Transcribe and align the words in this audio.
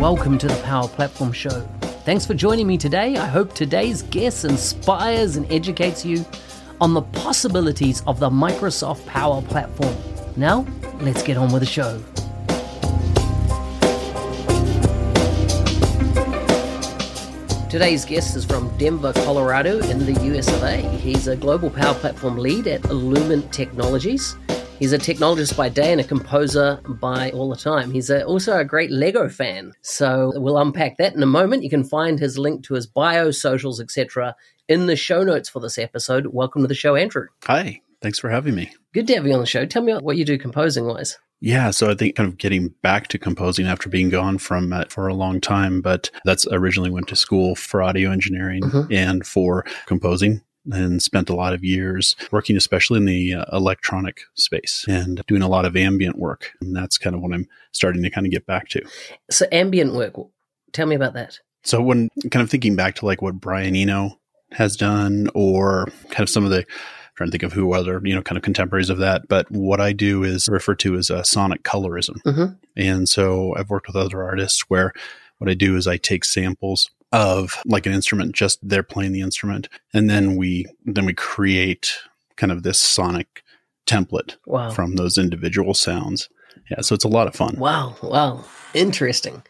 Welcome 0.00 0.38
to 0.38 0.48
the 0.48 0.62
Power 0.62 0.88
Platform 0.88 1.30
Show. 1.30 1.60
Thanks 2.06 2.24
for 2.24 2.32
joining 2.32 2.66
me 2.66 2.78
today. 2.78 3.18
I 3.18 3.26
hope 3.26 3.52
today's 3.52 4.00
guest 4.04 4.46
inspires 4.46 5.36
and 5.36 5.44
educates 5.52 6.06
you 6.06 6.24
on 6.80 6.94
the 6.94 7.02
possibilities 7.02 8.02
of 8.06 8.18
the 8.18 8.30
Microsoft 8.30 9.04
Power 9.04 9.42
Platform. 9.42 9.94
Now, 10.36 10.64
let's 11.00 11.22
get 11.22 11.36
on 11.36 11.52
with 11.52 11.60
the 11.60 11.66
show. 11.66 12.02
Today's 17.68 18.06
guest 18.06 18.36
is 18.36 18.46
from 18.46 18.74
Denver, 18.78 19.12
Colorado, 19.12 19.80
in 19.80 19.98
the 19.98 20.18
US 20.34 20.48
of 20.48 20.62
A. 20.62 20.78
He's 20.96 21.28
a 21.28 21.36
global 21.36 21.68
power 21.68 21.92
platform 21.92 22.38
lead 22.38 22.66
at 22.68 22.82
Lumen 22.86 23.46
Technologies. 23.50 24.34
He's 24.80 24.94
a 24.94 24.98
technologist 24.98 25.58
by 25.58 25.68
day 25.68 25.92
and 25.92 26.00
a 26.00 26.04
composer 26.04 26.80
by 26.88 27.32
all 27.32 27.50
the 27.50 27.56
time. 27.56 27.90
He's 27.90 28.08
a, 28.08 28.24
also 28.24 28.56
a 28.56 28.64
great 28.64 28.90
Lego 28.90 29.28
fan. 29.28 29.74
So 29.82 30.32
we'll 30.36 30.56
unpack 30.56 30.96
that 30.96 31.14
in 31.14 31.22
a 31.22 31.26
moment. 31.26 31.62
You 31.64 31.68
can 31.68 31.84
find 31.84 32.18
his 32.18 32.38
link 32.38 32.64
to 32.64 32.74
his 32.74 32.86
bio, 32.86 33.30
socials, 33.30 33.78
etc. 33.78 34.34
in 34.68 34.86
the 34.86 34.96
show 34.96 35.22
notes 35.22 35.50
for 35.50 35.60
this 35.60 35.76
episode. 35.76 36.28
Welcome 36.28 36.62
to 36.62 36.66
the 36.66 36.74
show, 36.74 36.96
Andrew. 36.96 37.26
Hi. 37.44 37.82
Thanks 38.00 38.18
for 38.18 38.30
having 38.30 38.54
me. 38.54 38.72
Good 38.94 39.06
to 39.08 39.16
have 39.16 39.26
you 39.26 39.34
on 39.34 39.40
the 39.40 39.46
show. 39.46 39.66
Tell 39.66 39.82
me 39.82 39.92
what 39.92 40.16
you 40.16 40.24
do 40.24 40.38
composing 40.38 40.86
wise. 40.86 41.18
Yeah, 41.40 41.72
so 41.72 41.90
I 41.90 41.94
think 41.94 42.16
kind 42.16 42.30
of 42.30 42.38
getting 42.38 42.68
back 42.82 43.08
to 43.08 43.18
composing 43.18 43.66
after 43.66 43.90
being 43.90 44.08
gone 44.08 44.38
from 44.38 44.72
it 44.72 44.90
for 44.90 45.08
a 45.08 45.14
long 45.14 45.42
time, 45.42 45.82
but 45.82 46.10
that's 46.24 46.46
originally 46.50 46.88
went 46.88 47.08
to 47.08 47.16
school 47.16 47.54
for 47.54 47.82
audio 47.82 48.10
engineering 48.10 48.62
mm-hmm. 48.62 48.90
and 48.90 49.26
for 49.26 49.66
composing 49.84 50.40
and 50.70 51.02
spent 51.02 51.30
a 51.30 51.34
lot 51.34 51.54
of 51.54 51.64
years 51.64 52.16
working 52.30 52.56
especially 52.56 52.98
in 52.98 53.04
the 53.06 53.34
uh, 53.34 53.44
electronic 53.52 54.22
space 54.34 54.84
and 54.88 55.22
doing 55.26 55.42
a 55.42 55.48
lot 55.48 55.64
of 55.64 55.76
ambient 55.76 56.18
work. 56.18 56.52
And 56.60 56.74
that's 56.76 56.98
kind 56.98 57.16
of 57.16 57.22
what 57.22 57.32
i'm 57.32 57.46
starting 57.72 58.02
to 58.02 58.10
kind 58.10 58.26
of 58.26 58.32
get 58.32 58.46
back 58.46 58.68
to. 58.68 58.82
So 59.30 59.46
ambient 59.52 59.94
work 59.94 60.14
tell 60.72 60.86
me 60.86 60.96
about 60.96 61.14
that. 61.14 61.38
So 61.62 61.82
when 61.82 62.08
kind 62.30 62.42
of 62.42 62.50
thinking 62.50 62.76
back 62.76 62.96
to 62.96 63.06
like 63.06 63.22
what 63.22 63.40
brian 63.40 63.76
eno 63.76 64.18
has 64.52 64.76
done 64.76 65.28
or 65.34 65.86
kind 66.10 66.22
of 66.22 66.30
some 66.30 66.44
of 66.44 66.50
the 66.50 66.66
trying 67.14 67.28
to 67.28 67.32
think 67.32 67.42
of 67.42 67.52
who 67.52 67.72
other 67.74 68.00
you 68.04 68.14
know 68.14 68.22
kind 68.22 68.38
of 68.38 68.42
contemporaries 68.42 68.90
of 68.90 68.98
that 68.98 69.28
but 69.28 69.50
what 69.50 69.80
i 69.80 69.92
do 69.92 70.24
is 70.24 70.48
referred 70.48 70.78
to 70.78 70.96
as 70.96 71.10
a 71.10 71.24
sonic 71.24 71.62
colorism. 71.62 72.20
Mm-hmm. 72.22 72.54
and 72.76 73.08
so 73.08 73.54
i've 73.56 73.70
worked 73.70 73.86
with 73.86 73.96
other 73.96 74.22
artists 74.22 74.64
where 74.68 74.92
what 75.38 75.50
i 75.50 75.54
do 75.54 75.76
is 75.76 75.86
i 75.86 75.96
take 75.96 76.24
samples 76.24 76.90
of 77.12 77.58
like 77.66 77.86
an 77.86 77.92
instrument 77.92 78.34
just 78.34 78.58
they're 78.66 78.82
playing 78.82 79.12
the 79.12 79.20
instrument 79.20 79.68
and 79.92 80.08
then 80.08 80.36
we 80.36 80.66
then 80.84 81.04
we 81.04 81.14
create 81.14 81.98
kind 82.36 82.52
of 82.52 82.62
this 82.62 82.78
sonic 82.78 83.42
template 83.86 84.36
wow. 84.46 84.70
from 84.70 84.96
those 84.96 85.18
individual 85.18 85.74
sounds 85.74 86.28
yeah 86.70 86.80
so 86.80 86.94
it's 86.94 87.04
a 87.04 87.08
lot 87.08 87.26
of 87.26 87.34
fun 87.34 87.56
wow 87.58 87.96
wow 88.02 88.44
interesting 88.74 89.42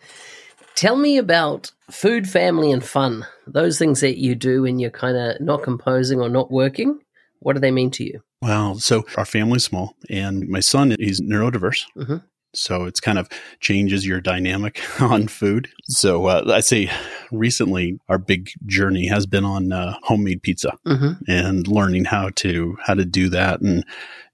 tell 0.75 0.97
me 0.97 1.19
about 1.19 1.71
food 1.91 2.29
family 2.29 2.73
and 2.73 2.85
fun 2.85 3.27
those 3.47 3.79
things 3.79 4.01
that 4.01 4.19
you 4.19 4.35
do 4.35 4.63
when 4.63 4.79
you're 4.79 4.91
kind 4.91 5.17
of 5.17 5.39
not 5.41 5.63
composing 5.63 6.21
or 6.21 6.31
not 6.31 6.51
working 6.51 6.99
what 7.41 7.55
do 7.55 7.61
they 7.61 7.71
mean 7.71 7.91
to 7.93 8.05
you? 8.05 8.23
Well, 8.41 8.77
so 8.77 9.05
our 9.17 9.25
family's 9.25 9.65
small, 9.65 9.97
and 10.09 10.49
my 10.49 10.61
son 10.61 10.95
he's 10.99 11.21
neurodiverse. 11.21 11.85
Mm-hmm. 11.97 12.17
So 12.55 12.85
it's 12.85 13.01
kind 13.01 13.19
of 13.19 13.29
changes 13.61 14.07
your 14.07 14.21
dynamic 14.21 14.81
on 15.01 15.29
food. 15.29 15.69
So 15.85 16.27
uh, 16.27 16.45
I 16.49 16.61
say 16.61 16.91
recently 17.31 17.99
our 18.09 18.19
big 18.19 18.51
journey 18.67 19.07
has 19.07 19.27
been 19.27 19.45
on 19.45 19.73
uh, 19.73 19.95
homemade 20.03 20.43
pizza 20.43 20.73
mm-hmm. 20.87 21.13
and 21.29 21.67
learning 21.69 22.07
how 22.07 22.31
to 22.37 22.77
how 22.85 22.95
to 22.95 23.05
do 23.05 23.29
that 23.31 23.61
and 23.61 23.85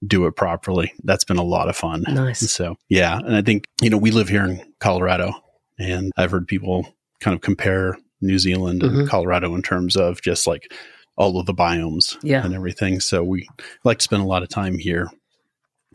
do 0.06 0.26
it 0.26 0.36
properly. 0.36 0.92
That's 1.04 1.24
been 1.24 1.38
a 1.38 1.44
lot 1.44 1.68
of 1.68 1.76
fun. 1.76 2.04
Nice. 2.08 2.50
So 2.50 2.76
yeah, 2.88 3.18
and 3.18 3.36
I 3.36 3.42
think 3.42 3.66
you 3.82 3.90
know 3.90 3.98
we 3.98 4.10
live 4.10 4.28
here 4.28 4.44
in 4.44 4.72
Colorado, 4.80 5.32
and 5.78 6.12
I've 6.16 6.30
heard 6.30 6.48
people 6.48 6.86
kind 7.20 7.34
of 7.34 7.40
compare 7.40 7.98
New 8.20 8.38
Zealand 8.38 8.82
and 8.82 8.92
mm-hmm. 8.92 9.06
Colorado 9.06 9.54
in 9.54 9.62
terms 9.62 9.96
of 9.96 10.22
just 10.22 10.46
like 10.46 10.72
all 11.16 11.38
of 11.38 11.46
the 11.46 11.54
biomes 11.54 12.16
yeah. 12.22 12.44
and 12.44 12.54
everything. 12.54 13.00
So 13.00 13.24
we 13.24 13.48
like 13.84 13.98
to 13.98 14.04
spend 14.04 14.22
a 14.22 14.26
lot 14.26 14.42
of 14.42 14.48
time 14.48 14.78
here, 14.78 15.10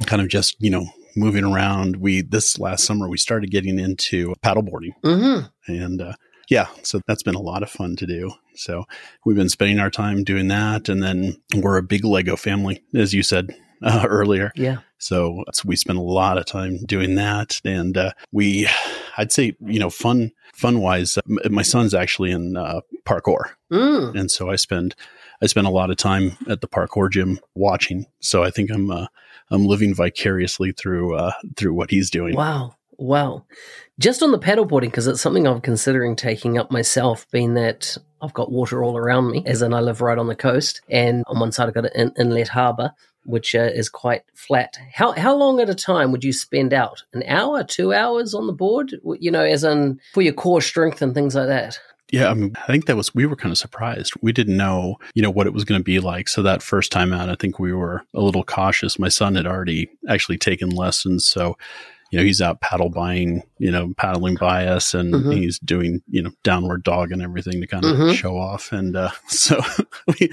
kind 0.06 0.22
of 0.22 0.28
just, 0.28 0.56
you 0.60 0.70
know, 0.70 0.88
moving 1.16 1.44
around. 1.44 1.98
We, 1.98 2.22
this 2.22 2.60
last 2.60 2.86
summer, 2.86 3.08
we 3.10 3.18
started 3.18 3.52
getting 3.52 3.80
into 3.80 4.34
paddleboarding. 4.44 4.94
Mm-hmm. 5.04 5.74
And, 5.74 6.02
uh, 6.02 6.14
yeah, 6.50 6.68
so 6.84 7.00
that's 7.08 7.24
been 7.24 7.36
a 7.36 7.42
lot 7.42 7.64
of 7.64 7.70
fun 7.70 7.96
to 7.96 8.06
do. 8.06 8.32
So 8.56 8.84
we've 9.26 9.38
been 9.38 9.50
spending 9.50 9.80
our 9.80 9.90
time 9.90 10.24
doing 10.24 10.50
that. 10.50 10.90
And 10.90 11.02
then 11.02 11.42
we're 11.56 11.78
a 11.78 11.84
big 11.84 12.04
Lego 12.04 12.36
family, 12.36 12.84
as 12.94 13.14
you 13.14 13.24
said 13.24 13.56
uh, 13.84 14.06
earlier. 14.08 14.52
Yeah. 14.56 14.80
So, 14.98 15.44
so, 15.52 15.64
we 15.66 15.76
spend 15.76 15.98
a 15.98 16.04
lot 16.04 16.38
of 16.38 16.46
time 16.46 16.78
doing 16.86 17.16
that. 17.16 17.60
And 17.66 17.98
uh, 17.98 18.12
we, 18.32 18.68
I'd 19.18 19.32
say, 19.32 19.56
you 19.62 19.80
know, 19.80 19.90
fun, 19.90 20.32
fun 20.54 20.80
wise, 20.80 21.18
uh, 21.18 21.22
my 21.50 21.64
son's 21.64 21.96
actually 21.96 22.30
in 22.32 22.56
uh, 22.56 22.82
parkour. 23.04 23.46
Mm. 23.72 24.20
And 24.20 24.30
so 24.30 24.52
I 24.52 24.58
spend, 24.58 24.94
I 25.42 25.48
spend 25.48 25.66
a 25.66 25.72
lot 25.72 25.90
of 25.90 25.98
time 25.98 26.38
at 26.48 26.62
the 26.62 26.68
parkour 26.68 27.10
gym 27.10 27.40
watching. 27.56 28.06
So 28.20 28.44
I 28.44 28.52
think 28.52 28.70
I'm, 28.70 28.92
uh, 28.92 29.08
I'm 29.52 29.66
living 29.66 29.94
vicariously 29.94 30.72
through, 30.72 31.16
uh, 31.16 31.34
through 31.58 31.74
what 31.74 31.92
he's 31.92 32.10
doing. 32.10 32.36
Wow. 32.36 32.76
Wow. 32.98 33.46
Just 34.00 34.22
on 34.22 34.32
the 34.32 34.40
paddleboarding, 34.40 34.82
because 34.82 35.08
it's 35.08 35.22
something 35.22 35.48
I'm 35.48 35.62
considering 35.62 36.16
taking 36.16 36.58
up 36.58 36.72
myself, 36.72 37.26
being 37.32 37.56
that 37.56 37.98
I've 38.22 38.34
got 38.34 38.52
water 38.52 38.84
all 38.84 38.96
around 38.96 39.32
me, 39.32 39.44
as 39.46 39.62
in 39.62 39.74
I 39.74 39.80
live 39.80 40.02
right 40.02 40.18
on 40.18 40.28
the 40.28 40.36
coast, 40.36 40.82
and 40.90 41.24
on 41.28 41.40
one 41.40 41.52
side 41.52 41.68
I've 41.68 41.74
got 41.74 41.86
an 41.86 41.92
in- 41.96 42.14
inlet 42.18 42.50
harbour, 42.50 42.92
which 43.26 43.56
uh, 43.56 43.70
is 43.74 43.90
quite 43.90 44.22
flat. 44.34 44.78
How 44.94 45.12
how 45.12 45.36
long 45.36 45.60
at 45.60 45.70
a 45.70 45.76
time 45.76 46.12
would 46.12 46.24
you 46.24 46.34
spend 46.34 46.74
out? 46.74 47.04
An 47.14 47.24
hour, 47.28 47.64
two 47.64 47.92
hours 47.94 48.34
on 48.34 48.48
the 48.48 48.54
board? 48.54 48.96
You 49.20 49.32
know, 49.32 49.44
as 49.44 49.64
in 49.64 50.00
for 50.14 50.22
your 50.22 50.34
core 50.34 50.62
strength 50.62 51.02
and 51.02 51.14
things 51.14 51.36
like 51.36 51.48
that. 51.48 51.80
Yeah, 52.12 52.30
I 52.30 52.34
mean, 52.34 52.56
I 52.62 52.68
think 52.68 52.86
that 52.86 52.98
was 52.98 53.16
we 53.16 53.26
were 53.26 53.36
kind 53.36 53.52
of 53.52 53.58
surprised. 53.58 54.14
We 54.22 54.34
didn't 54.34 54.58
know, 54.58 54.98
you 55.14 55.22
know, 55.22 55.32
what 55.32 55.48
it 55.48 55.54
was 55.54 55.64
going 55.64 55.80
to 55.80 55.84
be 55.84 56.00
like. 56.00 56.28
So 56.28 56.44
that 56.44 56.62
first 56.62 56.92
time 56.92 57.14
out, 57.14 57.30
I 57.30 57.36
think 57.36 57.58
we 57.58 57.74
were 57.74 58.06
a 58.14 58.22
little 58.22 58.44
cautious. 58.44 59.00
My 59.00 59.10
son 59.10 59.36
had 59.36 59.48
already 59.48 59.90
actually 60.08 60.38
taken 60.38 60.70
lessons, 60.70 61.26
so 61.26 61.58
you 62.12 62.20
know, 62.20 62.26
he's 62.26 62.42
out 62.42 62.60
paddle 62.60 62.90
buying, 62.90 63.42
you 63.58 63.72
know, 63.72 63.94
paddling 63.96 64.36
by 64.36 64.68
us 64.68 64.94
and 64.94 65.14
mm-hmm. 65.14 65.32
he's 65.32 65.58
doing, 65.60 66.02
you 66.10 66.22
know, 66.22 66.32
downward 66.44 66.84
dog 66.84 67.14
and 67.14 67.22
everything 67.22 67.62
to 67.62 67.68
kind 67.68 67.86
of 67.86 67.96
mm-hmm. 67.96 68.12
show 68.12 68.38
off. 68.38 68.74
And 68.74 68.98
uh, 68.98 69.12
so 69.28 69.62
we, 70.08 70.30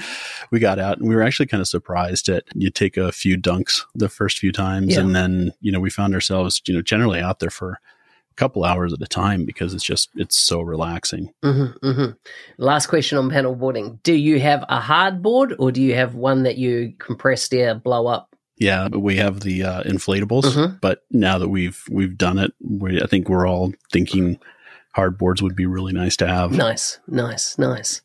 we 0.51 0.59
got 0.59 0.81
out 0.81 0.99
and 0.99 1.09
we 1.09 1.15
were 1.15 1.23
actually 1.23 1.47
kind 1.47 1.61
of 1.61 1.69
surprised 1.69 2.27
that 2.27 2.45
you 2.53 2.71
take 2.71 2.97
a 2.97 3.13
few 3.13 3.39
dunks 3.39 3.85
the 3.95 4.09
first 4.09 4.41
few 4.41 4.51
times. 4.51 4.95
Yeah. 4.95 5.03
And 5.03 5.15
then, 5.15 5.53
you 5.61 5.71
know, 5.71 5.79
we 5.79 5.89
found 5.89 6.15
ourselves, 6.15 6.61
you 6.67 6.75
know, 6.75 6.83
generally 6.83 7.21
out 7.21 7.39
there 7.39 7.49
for 7.49 7.79
couple 8.39 8.65
hours 8.65 8.93
at 8.93 9.03
a 9.03 9.07
time 9.07 9.45
because 9.45 9.75
it's 9.75 9.85
just, 9.85 10.11
it's 10.15 10.37
so 10.37 10.61
relaxing. 10.61 11.33
Mm-hmm, 11.43 11.87
mm-hmm. 11.87 12.13
Last 12.57 12.87
question 12.87 13.19
on 13.19 13.29
panel 13.31 13.55
boarding. 13.55 13.99
Do 14.03 14.15
you 14.15 14.41
have 14.41 14.65
a 14.69 14.81
hard 14.81 15.23
board 15.23 15.55
or 15.59 15.73
do 15.73 15.83
you 15.83 15.95
have 15.95 16.15
one 16.15 16.45
that 16.45 16.57
you 16.57 16.95
compressed 16.99 17.53
air 17.53 17.75
blow 17.75 18.07
up? 18.07 18.35
Yeah, 18.57 18.89
we 18.89 19.17
have 19.17 19.41
the 19.41 19.63
uh, 19.63 19.83
inflatables, 19.85 20.43
mm-hmm. 20.43 20.77
but 20.81 21.05
now 21.13 21.39
that 21.39 21.49
we've 21.49 21.81
we've 21.89 22.19
done 22.19 22.39
it, 22.39 22.53
we, 22.61 23.01
I 23.01 23.07
think 23.07 23.29
we're 23.29 23.47
all 23.47 23.73
thinking 23.93 24.41
hard 24.95 25.17
boards 25.17 25.41
would 25.41 25.55
be 25.55 25.67
really 25.67 25.93
nice 25.93 26.17
to 26.17 26.27
have. 26.27 26.51
Nice, 26.51 26.99
nice, 27.07 27.57
nice. 27.57 28.03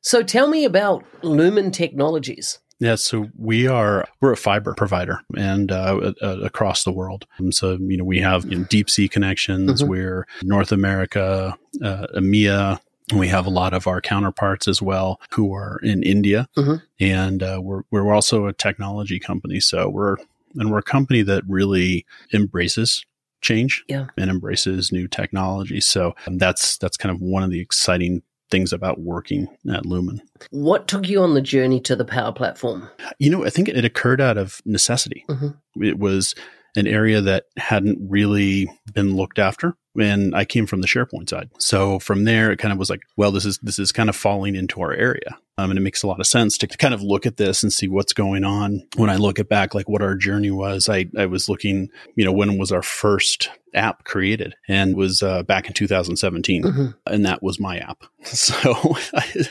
So 0.00 0.22
tell 0.22 0.48
me 0.48 0.64
about 0.64 1.04
Lumen 1.22 1.70
Technologies. 1.70 2.60
Yeah, 2.80 2.94
so 2.94 3.28
we 3.36 3.66
are 3.66 4.06
we're 4.20 4.32
a 4.32 4.36
fiber 4.36 4.72
provider 4.74 5.20
and 5.36 5.72
uh, 5.72 6.12
uh, 6.22 6.38
across 6.42 6.84
the 6.84 6.92
world. 6.92 7.26
And 7.38 7.54
so 7.54 7.76
you 7.80 7.96
know 7.96 8.04
we 8.04 8.20
have 8.20 8.44
you 8.44 8.58
know, 8.58 8.64
deep 8.64 8.88
sea 8.88 9.08
connections. 9.08 9.80
Mm-hmm. 9.80 9.90
We're 9.90 10.26
North 10.42 10.70
America, 10.70 11.56
uh, 11.82 12.06
EMEA, 12.16 12.78
we 13.14 13.28
have 13.28 13.46
a 13.46 13.50
lot 13.50 13.74
of 13.74 13.86
our 13.86 14.00
counterparts 14.00 14.68
as 14.68 14.82
well 14.82 15.20
who 15.30 15.54
are 15.54 15.78
in 15.82 16.02
India, 16.02 16.48
mm-hmm. 16.56 16.76
and 17.00 17.42
uh, 17.42 17.60
we're 17.62 17.82
we're 17.90 18.12
also 18.12 18.46
a 18.46 18.52
technology 18.52 19.18
company. 19.18 19.60
So 19.60 19.88
we're 19.88 20.16
and 20.54 20.70
we're 20.70 20.78
a 20.78 20.82
company 20.82 21.22
that 21.22 21.42
really 21.48 22.04
embraces 22.32 23.04
change 23.40 23.84
yeah. 23.88 24.06
and 24.16 24.30
embraces 24.30 24.90
new 24.90 25.06
technology. 25.06 25.80
So 25.80 26.14
um, 26.26 26.38
that's 26.38 26.76
that's 26.78 26.96
kind 26.96 27.14
of 27.14 27.20
one 27.20 27.42
of 27.42 27.50
the 27.50 27.60
exciting 27.60 28.22
things 28.50 28.72
about 28.72 29.00
working 29.00 29.48
at 29.72 29.86
Lumen. 29.86 30.20
What 30.50 30.88
took 30.88 31.08
you 31.08 31.20
on 31.22 31.34
the 31.34 31.42
journey 31.42 31.80
to 31.80 31.96
the 31.96 32.04
Power 32.04 32.32
Platform? 32.32 32.88
You 33.18 33.30
know, 33.30 33.44
I 33.44 33.50
think 33.50 33.68
it 33.68 33.84
occurred 33.84 34.20
out 34.20 34.38
of 34.38 34.60
necessity. 34.64 35.24
Mm-hmm. 35.28 35.82
It 35.84 35.98
was 35.98 36.34
an 36.76 36.86
area 36.86 37.20
that 37.20 37.44
hadn't 37.56 37.98
really 38.08 38.68
been 38.92 39.16
looked 39.16 39.38
after 39.38 39.74
and 40.00 40.34
I 40.34 40.44
came 40.44 40.66
from 40.66 40.80
the 40.80 40.86
SharePoint 40.86 41.28
side. 41.28 41.50
So 41.58 41.98
from 41.98 42.24
there, 42.24 42.50
it 42.50 42.58
kind 42.58 42.72
of 42.72 42.78
was 42.78 42.90
like, 42.90 43.02
well, 43.16 43.32
this 43.32 43.44
is 43.44 43.58
this 43.58 43.78
is 43.78 43.92
kind 43.92 44.08
of 44.08 44.16
falling 44.16 44.54
into 44.54 44.80
our 44.80 44.92
area, 44.92 45.38
um, 45.58 45.72
and 45.72 45.78
it 45.78 45.82
makes 45.82 46.04
a 46.04 46.06
lot 46.06 46.20
of 46.20 46.26
sense 46.26 46.56
to 46.56 46.68
kind 46.68 46.94
of 46.94 47.02
look 47.02 47.26
at 47.26 47.36
this 47.36 47.64
and 47.64 47.72
see 47.72 47.88
what's 47.88 48.12
going 48.12 48.44
on. 48.44 48.86
When 48.96 49.10
I 49.10 49.16
look 49.16 49.40
at 49.40 49.48
back, 49.48 49.74
like 49.74 49.88
what 49.88 50.00
our 50.00 50.14
journey 50.14 50.52
was, 50.52 50.88
I 50.88 51.06
I 51.18 51.26
was 51.26 51.48
looking, 51.48 51.90
you 52.14 52.24
know, 52.24 52.32
when 52.32 52.56
was 52.58 52.70
our 52.70 52.82
first 52.82 53.50
app 53.74 54.04
created, 54.04 54.54
and 54.68 54.96
was 54.96 55.20
uh, 55.22 55.42
back 55.42 55.66
in 55.66 55.74
2017, 55.74 56.62
mm-hmm. 56.62 56.86
and 57.06 57.26
that 57.26 57.42
was 57.42 57.60
my 57.60 57.78
app. 57.78 58.04
So 58.24 58.96
I 59.14 59.46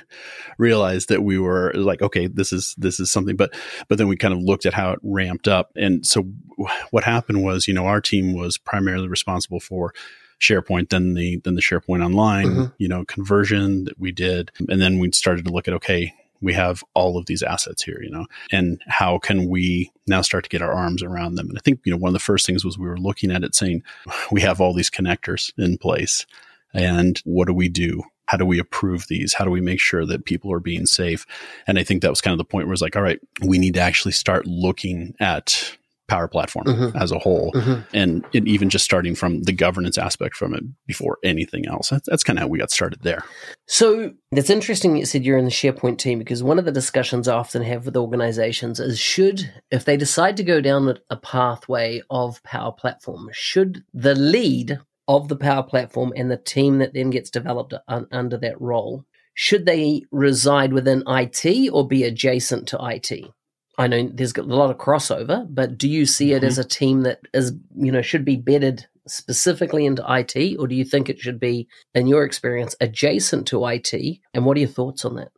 realized 0.58 1.10
that 1.10 1.24
we 1.24 1.38
were 1.38 1.74
like, 1.74 2.02
okay, 2.02 2.28
this 2.28 2.54
is 2.54 2.74
this 2.78 3.00
is 3.00 3.12
something, 3.12 3.36
but 3.36 3.54
but 3.90 3.98
then 3.98 4.08
we 4.08 4.16
kind 4.16 4.34
of 4.34 4.40
looked 4.40 4.66
at 4.66 4.74
how 4.74 4.92
it 4.92 5.00
ramped 5.04 5.48
up, 5.48 5.72
and 5.76 6.06
so 6.06 6.24
what 6.92 7.04
happened 7.04 7.44
was, 7.44 7.68
you 7.68 7.74
know, 7.74 7.86
our 7.86 8.00
team 8.00 8.34
was 8.34 8.58
primarily 8.58 9.10
responsible 9.10 9.60
for 9.60 9.94
SharePoint 10.40 10.90
then 10.90 11.14
the 11.14 11.38
then 11.44 11.56
the 11.56 11.62
SharePoint 11.62 12.06
Online, 12.06 12.48
mm-hmm. 12.48 12.66
you 12.78 12.88
know, 12.88 13.06
conversion 13.06 13.86
that 13.86 14.00
we 14.00 14.12
did, 14.12 14.52
and 14.70 14.80
then 14.82 15.00
we 15.00 15.12
started 15.12 15.46
to 15.46 15.52
look 15.52 15.68
at 15.68 15.74
okay, 15.76 15.97
we 16.42 16.54
have 16.54 16.84
all 16.94 17.18
of 17.18 17.26
these 17.26 17.44
assets 17.44 17.84
here, 17.84 18.00
you 18.02 18.10
know, 18.10 18.26
and 18.52 18.82
how 18.88 19.18
can 19.18 19.50
we 19.50 19.92
now 20.06 20.22
start 20.22 20.44
to 20.44 20.50
get 20.50 20.62
our 20.62 20.72
arms 20.72 21.02
around 21.02 21.36
them? 21.36 21.50
And 21.50 21.58
I 21.58 21.62
think 21.62 21.80
you 21.84 21.92
know 21.92 21.98
one 21.98 22.10
of 22.10 22.14
the 22.14 22.20
first 22.20 22.46
things 22.46 22.64
was 22.64 22.78
we 22.78 22.88
were 22.88 22.98
looking 22.98 23.32
at 23.32 23.44
it 23.44 23.56
saying 23.56 23.84
we 24.32 24.42
have 24.42 24.62
all 24.62 24.74
these 24.74 24.90
connectors 24.90 25.52
in 25.58 25.78
place, 25.78 26.26
and 26.74 27.20
what 27.26 27.48
do 27.48 27.54
we 27.54 27.70
do? 27.70 28.04
How 28.28 28.38
do 28.38 28.46
we 28.46 28.60
approve 28.60 29.08
these? 29.08 29.34
How 29.34 29.46
do 29.46 29.52
we 29.52 29.62
make 29.62 29.80
sure 29.80 30.06
that 30.06 30.26
people 30.26 30.52
are 30.52 30.60
being 30.60 30.86
safe? 30.86 31.26
And 31.66 31.80
I 31.80 31.84
think 31.84 32.02
that 32.02 32.10
was 32.10 32.22
kind 32.22 32.34
of 32.34 32.38
the 32.38 32.44
point 32.44 32.68
where 32.68 32.74
it's 32.74 32.82
like, 32.82 32.98
all 32.98 33.02
right, 33.02 33.20
we 33.46 33.58
need 33.58 33.76
to 33.76 33.80
actually 33.80 34.12
start 34.12 34.46
looking 34.46 35.16
at 35.20 35.78
power 36.08 36.28
platform 36.28 36.66
mm-hmm. 36.66 36.98
as 36.98 37.12
a 37.12 37.20
whole 37.20 37.52
mm-hmm. 37.54 37.82
and, 37.94 38.26
and, 38.34 38.48
even 38.48 38.70
just 38.70 38.86
starting 38.86 39.14
from 39.14 39.44
the 39.44 39.52
governance 39.52 39.98
aspect 39.98 40.36
from 40.36 40.54
it 40.54 40.64
before 40.86 41.18
anything 41.24 41.68
else 41.68 41.90
that's, 41.90 42.08
that's 42.08 42.24
kind 42.24 42.40
of 42.40 42.44
how 42.44 42.48
we 42.48 42.60
got 42.60 42.72
started 42.72 43.02
there 43.02 43.24
so 43.68 44.12
it's 44.32 44.50
interesting 44.50 44.96
you 44.96 45.06
said 45.06 45.26
you're 45.26 45.38
in 45.38 45.46
the 45.46 45.52
sharepoint 45.52 45.98
team 45.98 46.20
because 46.20 46.42
one 46.42 46.60
of 46.60 46.66
the 46.66 46.72
discussions 46.72 47.28
i 47.28 47.36
often 47.36 47.62
have 47.62 47.86
with 47.86 47.98
organizations 47.98 48.80
is 48.80 49.00
should 49.00 49.52
if 49.72 49.86
they 49.86 49.98
decide 49.98 50.38
to 50.38 50.44
go 50.44 50.62
down 50.62 50.98
a 51.10 51.18
pathway 51.18 52.02
of 52.10 52.42
power 52.44 52.72
platform 52.72 53.30
should 53.32 53.84
the 53.94 54.16
lead 54.16 54.80
of 55.08 55.28
the 55.28 55.36
power 55.36 55.64
platform 55.64 56.14
and 56.16 56.30
the 56.30 56.38
team 56.38 56.80
that 56.80 56.94
then 56.94 57.10
gets 57.10 57.30
developed 57.30 57.74
un- 57.88 58.08
under 58.12 58.38
that 58.38 58.60
role 58.60 59.06
should 59.40 59.68
they 59.68 60.02
reside 60.12 60.74
within 60.74 61.04
IT 61.06 61.70
or 61.72 61.88
be 61.88 62.04
adjacent 62.04 62.68
to 62.70 62.80
IT? 62.82 63.32
I 63.78 63.88
know 63.88 64.10
there's 64.12 64.36
a 64.36 64.42
lot 64.42 64.72
of 64.72 64.78
crossover, 64.78 65.46
but 65.50 65.78
do 65.78 65.88
you 65.88 66.06
see 66.06 66.34
it 66.34 66.38
mm-hmm. 66.38 66.48
as 66.48 66.58
a 66.58 66.64
team 66.64 67.02
that 67.02 67.20
is, 67.34 67.54
you 67.76 67.92
know, 67.92 68.02
should 68.02 68.26
be 68.26 68.36
bedded 68.36 68.88
specifically 69.08 69.86
into 69.86 70.04
IT, 70.08 70.58
or 70.60 70.68
do 70.68 70.76
you 70.76 70.84
think 70.84 71.10
it 71.10 71.20
should 71.20 71.40
be, 71.40 71.68
in 71.94 72.08
your 72.08 72.24
experience, 72.24 72.76
adjacent 72.82 73.48
to 73.48 73.66
IT? 73.66 73.94
And 74.34 74.46
what 74.46 74.58
are 74.58 74.62
your 74.62 74.70
thoughts 74.70 75.06
on 75.06 75.16
that? 75.16 75.30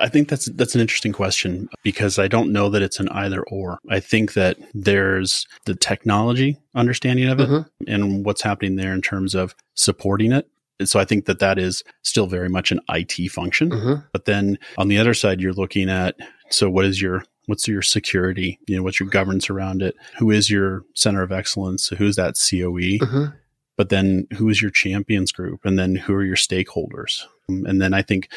I 0.00 0.08
think 0.08 0.28
that's 0.28 0.46
that's 0.46 0.74
an 0.74 0.80
interesting 0.80 1.12
question 1.12 1.68
because 1.82 2.18
I 2.18 2.28
don't 2.28 2.52
know 2.52 2.68
that 2.68 2.82
it's 2.82 3.00
an 3.00 3.08
either 3.08 3.42
or. 3.42 3.78
I 3.88 4.00
think 4.00 4.34
that 4.34 4.56
there's 4.74 5.46
the 5.64 5.74
technology 5.74 6.56
understanding 6.74 7.28
of 7.28 7.40
it 7.40 7.48
mm-hmm. 7.48 7.92
and 7.92 8.24
what's 8.24 8.42
happening 8.42 8.76
there 8.76 8.92
in 8.92 9.02
terms 9.02 9.34
of 9.34 9.54
supporting 9.74 10.30
it. 10.30 10.48
And 10.78 10.88
so 10.88 11.00
I 11.00 11.04
think 11.04 11.26
that 11.26 11.40
that 11.40 11.58
is 11.58 11.82
still 12.02 12.26
very 12.26 12.48
much 12.48 12.70
an 12.70 12.80
IT 12.88 13.30
function. 13.32 13.70
Mm-hmm. 13.70 14.06
But 14.12 14.24
then 14.24 14.58
on 14.78 14.88
the 14.88 14.98
other 14.98 15.14
side, 15.14 15.40
you're 15.40 15.52
looking 15.52 15.90
at 15.90 16.16
so 16.48 16.70
what 16.70 16.84
is 16.84 17.00
your 17.00 17.24
What's 17.46 17.66
your 17.66 17.82
security? 17.82 18.58
You 18.66 18.76
know, 18.76 18.82
what's 18.82 19.00
your 19.00 19.08
governance 19.08 19.50
around 19.50 19.82
it? 19.82 19.96
Who 20.18 20.30
is 20.30 20.50
your 20.50 20.84
center 20.94 21.22
of 21.22 21.32
excellence? 21.32 21.88
Who's 21.88 22.16
that 22.16 22.34
COE? 22.34 22.98
Mm-hmm. 23.04 23.36
But 23.76 23.88
then 23.88 24.26
who 24.36 24.48
is 24.48 24.62
your 24.62 24.70
champions 24.70 25.32
group? 25.32 25.64
And 25.64 25.78
then 25.78 25.96
who 25.96 26.14
are 26.14 26.24
your 26.24 26.36
stakeholders? 26.36 27.24
And 27.48 27.80
then 27.80 27.94
I 27.94 28.02
think 28.02 28.28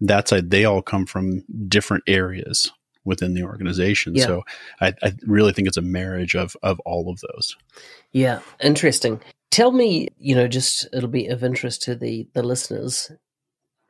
that's 0.00 0.32
a, 0.32 0.42
they 0.42 0.64
all 0.64 0.82
come 0.82 1.06
from 1.06 1.44
different 1.68 2.04
areas 2.06 2.70
within 3.04 3.34
the 3.34 3.42
organization. 3.42 4.14
Yeah. 4.14 4.26
So 4.26 4.42
I, 4.80 4.94
I 5.02 5.14
really 5.26 5.52
think 5.52 5.68
it's 5.68 5.76
a 5.76 5.82
marriage 5.82 6.34
of 6.34 6.56
of 6.62 6.80
all 6.80 7.10
of 7.10 7.20
those. 7.20 7.56
Yeah, 8.12 8.40
interesting. 8.62 9.20
Tell 9.50 9.72
me, 9.72 10.08
you 10.18 10.34
know, 10.34 10.48
just 10.48 10.88
it'll 10.92 11.08
be 11.08 11.26
of 11.26 11.44
interest 11.44 11.82
to 11.82 11.94
the 11.94 12.28
the 12.34 12.42
listeners. 12.42 13.10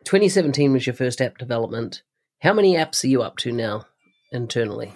2017 0.05 0.73
was 0.73 0.87
your 0.87 0.95
first 0.95 1.21
app 1.21 1.39
development. 1.39 2.03
How 2.41 2.53
many 2.53 2.75
apps 2.75 3.05
are 3.05 3.09
you 3.09 3.23
up 3.23 3.37
to 3.39 3.53
now? 3.53 3.87
Internally? 4.33 4.93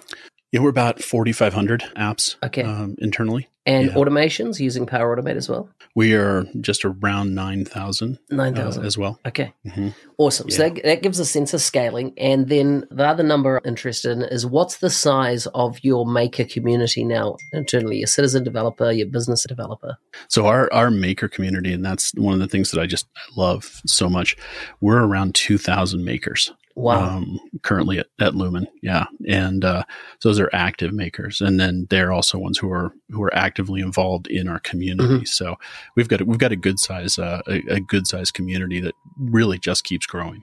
Yeah, 0.52 0.60
we're 0.60 0.70
about 0.70 1.02
4,500 1.02 1.82
apps 1.96 2.36
okay. 2.44 2.62
Um, 2.62 2.94
internally. 2.98 3.48
And 3.66 3.88
yeah. 3.88 3.94
automations 3.94 4.60
using 4.60 4.86
Power 4.86 5.16
Automate 5.16 5.34
as 5.34 5.48
well? 5.48 5.68
We 5.96 6.14
are 6.14 6.44
just 6.60 6.84
around 6.84 7.34
9,000. 7.34 8.18
9,000. 8.30 8.82
Uh, 8.82 8.86
as 8.86 8.96
well. 8.96 9.18
Okay. 9.26 9.52
Mm-hmm. 9.66 9.88
Awesome. 10.18 10.46
Yeah. 10.48 10.56
So 10.56 10.62
that, 10.62 10.82
that 10.84 11.02
gives 11.02 11.18
a 11.18 11.24
sense 11.24 11.52
of 11.52 11.60
scaling. 11.60 12.14
And 12.16 12.48
then 12.48 12.86
the 12.92 13.04
other 13.04 13.24
number 13.24 13.56
I'm 13.56 13.68
interested 13.68 14.12
in 14.12 14.22
is 14.22 14.46
what's 14.46 14.76
the 14.76 14.88
size 14.88 15.48
of 15.48 15.82
your 15.82 16.06
maker 16.06 16.44
community 16.44 17.04
now 17.04 17.36
internally, 17.52 17.98
your 17.98 18.06
citizen 18.06 18.44
developer, 18.44 18.92
your 18.92 19.08
business 19.08 19.44
developer? 19.48 19.98
So 20.28 20.46
our, 20.46 20.72
our 20.72 20.92
maker 20.92 21.28
community, 21.28 21.72
and 21.72 21.84
that's 21.84 22.14
one 22.14 22.34
of 22.34 22.40
the 22.40 22.48
things 22.48 22.70
that 22.70 22.80
I 22.80 22.86
just 22.86 23.08
love 23.36 23.82
so 23.84 24.08
much, 24.08 24.36
we're 24.80 25.02
around 25.02 25.34
2,000 25.34 26.04
makers. 26.04 26.52
Wow. 26.76 27.16
Um, 27.16 27.40
currently 27.62 27.98
at, 27.98 28.06
at 28.20 28.34
Lumen. 28.34 28.68
Yeah. 28.82 29.06
And, 29.26 29.64
uh, 29.64 29.84
those 30.22 30.38
are 30.38 30.50
active 30.52 30.92
makers. 30.92 31.40
And 31.40 31.58
then 31.58 31.86
they're 31.90 32.12
also 32.12 32.38
ones 32.38 32.58
who 32.58 32.70
are, 32.70 32.92
who 33.10 33.22
are 33.22 33.34
actively 33.34 33.80
involved 33.80 34.26
in 34.28 34.46
our 34.46 34.60
community. 34.60 35.08
Mm-hmm. 35.08 35.24
So 35.24 35.56
we've 35.96 36.08
got, 36.08 36.22
we've 36.22 36.38
got 36.38 36.52
a 36.52 36.56
good 36.56 36.78
size, 36.78 37.18
uh, 37.18 37.40
a, 37.48 37.62
a 37.68 37.80
good 37.80 38.06
size 38.06 38.30
community 38.30 38.80
that 38.80 38.94
really 39.18 39.58
just 39.58 39.84
keeps 39.84 40.06
growing. 40.06 40.42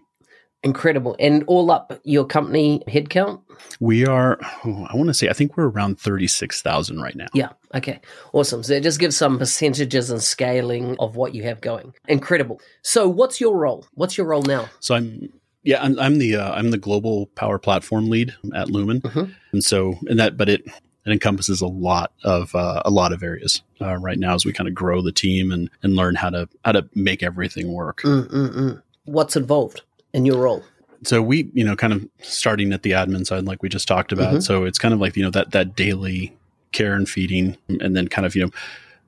Incredible. 0.64 1.16
And 1.20 1.44
all 1.48 1.70
up 1.72 2.00
your 2.06 2.26
company 2.26 2.82
headcount? 2.88 3.42
We 3.82 4.06
are, 4.06 4.40
oh, 4.66 4.88
I 4.90 4.96
want 4.96 5.10
to 5.10 5.14
say, 5.14 5.28
I 5.28 5.34
think 5.34 5.58
we're 5.58 5.68
around 5.68 6.00
36,000 6.00 7.02
right 7.02 7.16
now. 7.16 7.28
Yeah. 7.34 7.50
Okay. 7.76 8.00
Awesome. 8.32 8.64
So 8.64 8.80
just 8.80 9.00
give 9.00 9.14
some 9.14 9.38
percentages 9.38 10.10
and 10.10 10.24
scaling 10.24 10.96
of 11.00 11.18
what 11.18 11.36
you 11.36 11.44
have 11.44 11.60
going. 11.60 11.94
Incredible. 12.08 12.62
So 12.82 13.10
what's 13.10 13.42
your 13.42 13.58
role? 13.58 13.86
What's 13.94 14.18
your 14.18 14.26
role 14.26 14.44
now? 14.44 14.70
So 14.80 14.96
I'm 14.96 15.34
yeah, 15.64 15.82
I'm, 15.82 15.98
I'm 16.00 16.18
the 16.18 16.36
uh, 16.36 16.52
I'm 16.54 16.72
the 16.72 16.78
global 16.78 17.28
power 17.36 17.58
platform 17.58 18.10
lead 18.10 18.34
at 18.54 18.70
Lumen, 18.70 19.02
mm-hmm. 19.02 19.32
and 19.52 19.64
so 19.64 19.96
and 20.08 20.20
that, 20.20 20.38
but 20.38 20.50
it 20.50 20.66
it 21.06 21.12
encompasses 21.12 21.62
a 21.62 21.68
lot 21.68 22.12
of 22.24 22.54
uh, 22.56 22.82
a 22.86 22.90
lot 22.90 23.14
of 23.14 23.24
areas 23.24 23.62
uh, 23.82 23.96
right 23.98 24.20
now 24.20 24.36
as 24.36 24.46
we 24.46 24.54
kind 24.54 24.68
of 24.68 24.76
grow 24.76 25.02
the 25.02 25.12
team 25.12 25.52
and 25.52 25.70
and 25.82 25.96
learn 25.96 26.16
how 26.16 26.30
to 26.30 26.50
how 26.66 26.74
to 26.74 26.88
make 26.96 27.24
everything 27.24 27.72
work. 27.72 28.02
Mm-mm-mm. 28.02 28.82
What's 29.06 29.36
involved 29.36 29.82
in 30.14 30.26
your 30.26 30.42
role? 30.42 30.64
So 31.06 31.22
we, 31.22 31.50
you 31.54 31.66
know, 31.66 31.76
kind 31.76 31.92
of 31.92 32.08
starting 32.22 32.72
at 32.72 32.84
the 32.84 32.92
admin 32.92 33.26
side, 33.26 33.44
like 33.44 33.62
we 33.62 33.68
just 33.68 33.88
talked 33.88 34.14
about. 34.14 34.32
Mm-hmm. 34.32 34.40
So 34.40 34.64
it's 34.64 34.78
kind 34.78 34.94
of 34.94 35.00
like 35.00 35.16
you 35.16 35.24
know 35.24 35.32
that 35.32 35.52
that 35.52 35.76
daily 35.76 36.36
care 36.72 36.94
and 36.94 37.08
feeding, 37.08 37.58
and 37.68 37.96
then 37.96 38.08
kind 38.08 38.26
of 38.26 38.36
you 38.36 38.44
know 38.44 38.52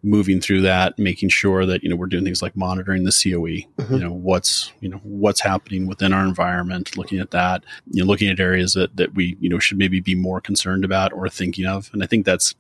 moving 0.05 0.39
through 0.39 0.61
that, 0.61 0.97
making 0.99 1.29
sure 1.29 1.65
that 1.65 1.83
you 1.83 1.89
know 1.89 1.95
we're 1.95 2.05
doing 2.05 2.23
things 2.23 2.41
like 2.41 2.55
monitoring 2.55 3.03
the 3.03 3.11
COE. 3.11 3.67
Mm-hmm. 3.81 3.93
You 3.93 3.99
know 3.99 4.13
what's 4.13 4.71
you 4.79 4.87
know 4.87 4.99
what's 5.03 5.41
happening 5.41 5.87
within 5.87 6.13
our 6.13 6.23
environment, 6.23 6.95
looking 6.95 7.19
at 7.19 7.31
that, 7.31 7.63
you 7.91 8.01
know, 8.01 8.07
looking 8.07 8.29
at 8.29 8.39
areas 8.39 8.73
that 8.73 8.95
that 8.95 9.15
we 9.15 9.35
you 9.39 9.49
know 9.49 9.59
should 9.59 9.77
maybe 9.77 9.99
be 9.99 10.15
more 10.15 10.39
concerned 10.39 10.85
about 10.85 11.11
or 11.11 11.27
thinking 11.27 11.65
of. 11.65 11.89
And 11.91 12.03
I 12.03 12.05
think 12.05 12.25
that's 12.25 12.53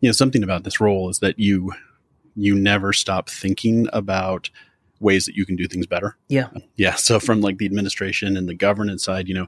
you 0.00 0.08
know 0.08 0.12
something 0.12 0.42
about 0.42 0.64
this 0.64 0.80
role 0.80 1.08
is 1.08 1.20
that 1.20 1.38
you 1.38 1.72
you 2.34 2.54
never 2.54 2.92
stop 2.92 3.30
thinking 3.30 3.88
about 3.92 4.50
ways 4.98 5.24
that 5.24 5.34
you 5.34 5.46
can 5.46 5.56
do 5.56 5.66
things 5.66 5.86
better. 5.86 6.16
Yeah. 6.28 6.48
Yeah. 6.76 6.94
So 6.94 7.18
from 7.18 7.40
like 7.40 7.56
the 7.58 7.64
administration 7.64 8.36
and 8.36 8.48
the 8.48 8.54
governance 8.54 9.02
side, 9.02 9.28
you 9.28 9.34
know, 9.34 9.46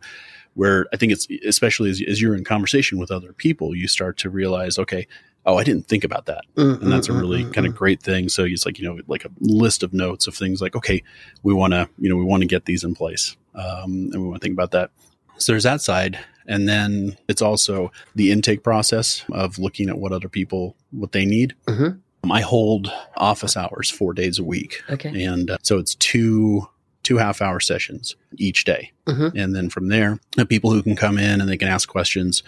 where 0.55 0.87
I 0.93 0.97
think 0.97 1.13
it's 1.13 1.27
especially 1.47 1.91
as, 1.91 2.03
as 2.07 2.21
you're 2.21 2.37
in 2.37 2.45
conversation 2.45 2.99
with 2.99 3.11
other 3.11 3.33
people, 3.33 3.75
you 3.75 3.89
start 3.89 4.19
to 4.19 4.31
realize, 4.31 4.79
okay, 4.79 5.07
oh, 5.45 5.59
I 5.59 5.65
didn't 5.65 5.89
think 5.89 6.05
about 6.05 6.27
that. 6.27 6.45
Mm-hmm, 6.57 6.85
and 6.85 6.93
that's 6.93 7.09
a 7.09 7.13
really 7.13 7.43
mm-hmm. 7.43 7.53
kind 7.53 7.67
of 7.67 7.75
great 7.75 8.03
thing. 8.03 8.29
So 8.29 8.45
it's 8.45 8.65
like, 8.65 8.79
you 8.79 8.89
know, 8.89 9.01
like 9.09 9.25
a 9.25 9.31
list 9.41 9.83
of 9.83 9.93
notes 9.93 10.27
of 10.27 10.35
things 10.35 10.61
like, 10.61 10.77
okay, 10.77 11.03
we 11.43 11.53
want 11.53 11.73
to, 11.73 11.89
you 11.99 12.09
know, 12.09 12.17
we 12.17 12.25
want 12.25 12.43
to 12.43 12.47
get 12.47 12.65
these 12.65 12.85
in 12.85 12.95
place. 12.95 13.37
Um, 13.55 14.11
and 14.13 14.23
we 14.23 14.29
want 14.29 14.41
to 14.41 14.45
think 14.45 14.55
about 14.55 14.71
that. 14.71 14.91
So 15.39 15.53
there's 15.53 15.65
that 15.65 15.81
side. 15.81 16.19
And 16.47 16.69
then 16.69 17.17
it's 17.29 17.43
also 17.43 17.93
the 18.15 18.31
intake 18.31 18.63
process 18.63 19.25
of 19.33 19.59
looking 19.59 19.89
at 19.89 19.99
what 19.99 20.13
other 20.13 20.29
people, 20.29 20.77
what 20.91 21.13
they 21.13 21.25
need. 21.25 21.55
Mm-hmm. 21.67 22.31
I 22.31 22.41
hold 22.41 22.93
office 23.17 23.57
hours 23.57 23.91
four 23.91 24.13
days 24.13 24.39
a 24.39 24.45
week. 24.45 24.83
Okay. 24.89 25.25
And 25.25 25.51
uh, 25.51 25.59
so 25.63 25.79
it's 25.79 25.97
two 25.97 26.69
two 27.03 27.17
half 27.19 27.43
hour 27.43 27.61
sessions 27.61 28.17
each 28.39 28.65
day. 28.65 28.93
Mm-hmm. 29.07 29.37
And 29.37 29.55
then 29.55 29.71
from 29.71 29.89
there, 29.89 30.19
the 30.37 30.47
people 30.47 30.73
who 30.73 30.83
can 30.83 30.97
come 30.97 31.19
in 31.19 31.41
and 31.41 31.49
they 31.49 31.57
can 31.57 31.69
ask 31.69 31.89
questions, 31.89 32.43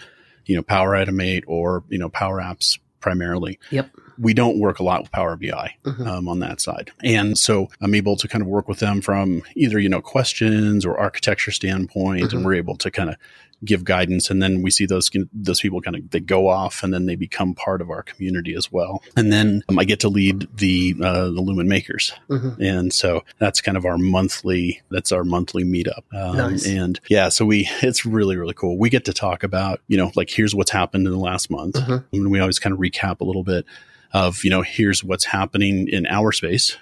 you 0.45 0.55
know, 0.55 0.61
Power 0.63 0.91
Automate 0.93 1.43
or, 1.47 1.83
you 1.89 1.97
know, 1.97 2.09
Power 2.09 2.39
Apps 2.39 2.79
primarily. 2.99 3.59
Yep. 3.71 3.89
we 4.17 4.33
don't 4.33 4.57
work 4.59 4.79
a 4.79 4.83
lot 4.83 5.01
with 5.01 5.11
Power 5.11 5.35
BI 5.35 5.75
Mhm. 5.83 6.07
um, 6.07 6.27
on 6.29 6.39
that 6.39 6.61
side. 6.61 6.89
And 7.03 7.37
so 7.37 7.67
I'm 7.81 7.93
able 7.93 8.15
to 8.15 8.29
kind 8.29 8.41
of 8.41 8.47
work 8.47 8.69
with 8.69 8.79
them 8.79 9.01
from 9.01 9.41
either, 9.55 9.77
you 9.77 9.89
know, 9.89 9.99
questions 10.01 10.85
or 10.85 10.97
architecture 10.97 11.51
standpoint. 11.51 12.29
Mhm. 12.29 12.33
And 12.33 12.45
we're 12.45 12.53
able 12.53 12.77
to 12.77 12.89
kind 12.89 13.09
of 13.09 13.17
give 13.63 13.83
guidance. 13.83 14.29
And 14.29 14.41
then 14.41 14.61
we 14.61 14.71
see 14.71 14.85
those, 14.85 15.09
those 15.33 15.61
people 15.61 15.81
kind 15.81 15.95
of, 15.95 16.09
they 16.11 16.19
go 16.19 16.47
off 16.49 16.83
and 16.83 16.93
then 16.93 17.05
they 17.05 17.15
become 17.15 17.53
part 17.55 17.81
of 17.81 17.89
our 17.89 18.03
community 18.03 18.55
as 18.55 18.71
well. 18.71 19.01
And 19.15 19.31
then 19.31 19.63
um, 19.69 19.79
I 19.79 19.85
get 19.85 20.01
to 20.01 20.09
lead 20.09 20.47
the, 20.57 20.95
uh, 21.01 21.25
the 21.25 21.41
Lumen 21.41 21.67
makers. 21.67 22.13
Mhm. 22.29 22.59
And 22.59 22.93
so 22.93 23.23
that's 23.39 23.61
kind 23.61 23.77
of 23.77 23.85
our 23.85 23.97
monthly, 23.97 24.81
that's 24.91 25.11
our 25.11 25.23
monthly 25.23 25.63
meetup. 25.63 26.03
Um, 26.13 26.37
Nice. 26.37 26.67
And 26.67 26.99
yeah, 27.09 27.29
so 27.29 27.45
we, 27.45 27.69
it's 27.81 28.05
really, 28.05 28.35
really 28.37 28.53
cool. 28.53 28.77
We 28.77 28.89
get 28.89 29.05
to 29.05 29.13
talk 29.13 29.43
about, 29.43 29.81
you 29.87 29.97
know, 29.97 30.11
like 30.15 30.29
here's 30.29 30.53
what's 30.53 30.71
happened 30.71 31.07
in 31.07 31.13
the 31.13 31.19
last 31.19 31.49
month. 31.49 31.75
Mhm. 31.75 32.03
And 32.11 32.31
we 32.31 32.39
always 32.39 32.59
kind 32.59 32.73
of 32.73 32.79
recap 32.79 33.21
a 33.21 33.23
little 33.23 33.43
bit 33.43 33.65
of, 34.13 34.43
you 34.43 34.49
know, 34.49 34.61
here's 34.61 35.03
what's 35.03 35.25
happening 35.25 35.87
in 35.87 36.05
our 36.07 36.31
space. 36.31 36.77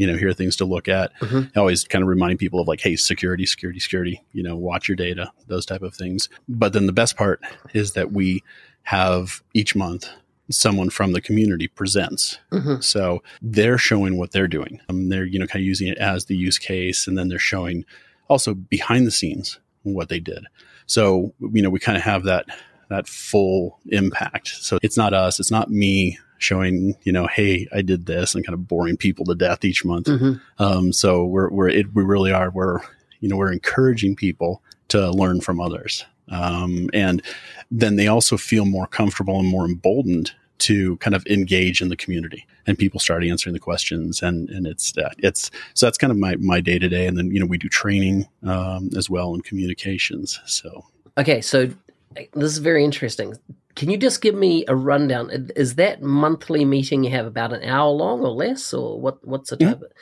You 0.00 0.06
know, 0.06 0.16
here 0.16 0.28
are 0.30 0.34
things 0.34 0.56
to 0.56 0.64
look 0.64 0.88
at. 0.88 1.12
Mhm. 1.20 1.54
Always 1.56 1.84
kind 1.84 2.02
of 2.02 2.08
reminding 2.08 2.38
people 2.38 2.58
of 2.58 2.66
like, 2.68 2.80
hey, 2.80 2.96
security, 2.96 3.44
security, 3.44 3.78
security, 3.80 4.22
you 4.32 4.42
know, 4.42 4.56
watch 4.56 4.88
your 4.88 4.96
data, 4.96 5.30
those 5.46 5.66
type 5.66 5.82
of 5.82 5.94
things. 5.94 6.28
But 6.48 6.72
then 6.72 6.86
the 6.86 6.92
best 6.92 7.16
part 7.16 7.40
is 7.74 7.92
that 7.92 8.10
we 8.12 8.42
have 8.84 9.42
each 9.52 9.76
month 9.76 10.08
someone 10.50 10.88
from 10.90 11.12
the 11.12 11.20
community 11.20 11.68
presents. 11.68 12.38
Mhm. 12.50 12.82
So 12.82 13.22
they're 13.42 13.78
showing 13.78 14.16
what 14.16 14.32
they're 14.32 14.48
doing. 14.48 14.80
Um, 14.88 15.08
they're, 15.10 15.24
you 15.26 15.38
know, 15.38 15.46
kind 15.46 15.62
of 15.62 15.66
using 15.66 15.86
it 15.88 15.98
as 15.98 16.24
the 16.24 16.36
use 16.36 16.58
case. 16.58 17.06
And 17.06 17.16
then 17.18 17.28
they're 17.28 17.38
showing 17.38 17.84
also 18.28 18.54
behind 18.54 19.06
the 19.06 19.10
scenes 19.12 19.58
what 19.82 20.08
they 20.08 20.18
did. 20.18 20.44
So, 20.86 21.34
you 21.52 21.62
know, 21.62 21.70
we 21.70 21.78
kind 21.78 21.96
of 21.98 22.02
have 22.04 22.24
that, 22.24 22.46
that 22.90 23.08
full 23.08 23.80
impact. 23.86 24.48
So 24.48 24.78
it's 24.82 24.96
not 24.96 25.14
us, 25.14 25.40
it's 25.40 25.50
not 25.50 25.70
me 25.70 26.18
showing, 26.38 26.96
you 27.02 27.12
know, 27.12 27.26
hey, 27.26 27.66
I 27.72 27.82
did 27.82 28.06
this 28.06 28.34
and 28.34 28.44
kind 28.44 28.54
of 28.54 28.66
boring 28.66 28.96
people 28.96 29.24
to 29.26 29.34
death 29.34 29.64
each 29.64 29.84
month. 29.84 30.06
Mhm. 30.06 30.40
Um, 30.58 30.92
so 30.92 31.24
we're, 31.24 31.50
we're, 31.50 31.68
it, 31.68 31.94
we 31.94 32.02
really 32.02 32.32
are, 32.32 32.50
we're, 32.50 32.80
you 33.20 33.28
know, 33.28 33.36
we're 33.36 33.52
encouraging 33.52 34.16
people 34.16 34.62
to 34.88 35.10
learn 35.10 35.40
from 35.40 35.60
others. 35.60 36.04
Um, 36.28 36.90
and 36.92 37.22
then 37.70 37.96
they 37.96 38.08
also 38.08 38.36
feel 38.36 38.64
more 38.64 38.86
comfortable 38.86 39.38
and 39.38 39.48
more 39.48 39.64
emboldened 39.64 40.32
to 40.58 40.96
kind 40.98 41.14
of 41.14 41.26
engage 41.26 41.80
in 41.80 41.88
the 41.88 41.96
community 41.96 42.46
and 42.66 42.78
people 42.78 43.00
start 43.00 43.24
answering 43.24 43.54
the 43.54 43.60
questions 43.60 44.22
and, 44.22 44.48
and 44.50 44.66
it's, 44.66 44.96
uh, 44.98 45.10
it's, 45.18 45.50
so 45.74 45.86
that's 45.86 45.98
kind 45.98 46.10
of 46.10 46.18
my, 46.18 46.36
my 46.36 46.60
day 46.60 46.78
to 46.78 46.88
day. 46.88 47.06
And 47.06 47.16
then, 47.16 47.30
you 47.30 47.40
know, 47.40 47.46
we 47.46 47.58
do 47.58 47.68
training, 47.68 48.28
um, 48.42 48.90
as 48.96 49.08
well 49.08 49.34
in 49.34 49.40
communications. 49.42 50.40
So 50.46 50.84
Okay, 51.18 51.40
so 51.40 51.68
this 52.14 52.52
is 52.52 52.58
very 52.58 52.84
interesting. 52.84 53.34
Can 53.76 53.88
you 53.88 53.96
just 53.96 54.20
give 54.20 54.34
me 54.34 54.64
a 54.66 54.74
rundown? 54.74 55.30
Is 55.54 55.76
that 55.76 56.02
monthly 56.02 56.64
meeting 56.64 57.04
you 57.04 57.10
have 57.10 57.24
about 57.24 57.52
an 57.52 57.62
hour 57.62 57.88
long 57.90 58.20
or 58.20 58.30
less, 58.30 58.74
or 58.74 59.00
what? 59.00 59.24
What's 59.26 59.50
the 59.50 59.56
type? 59.56 59.80
Of, 59.80 59.92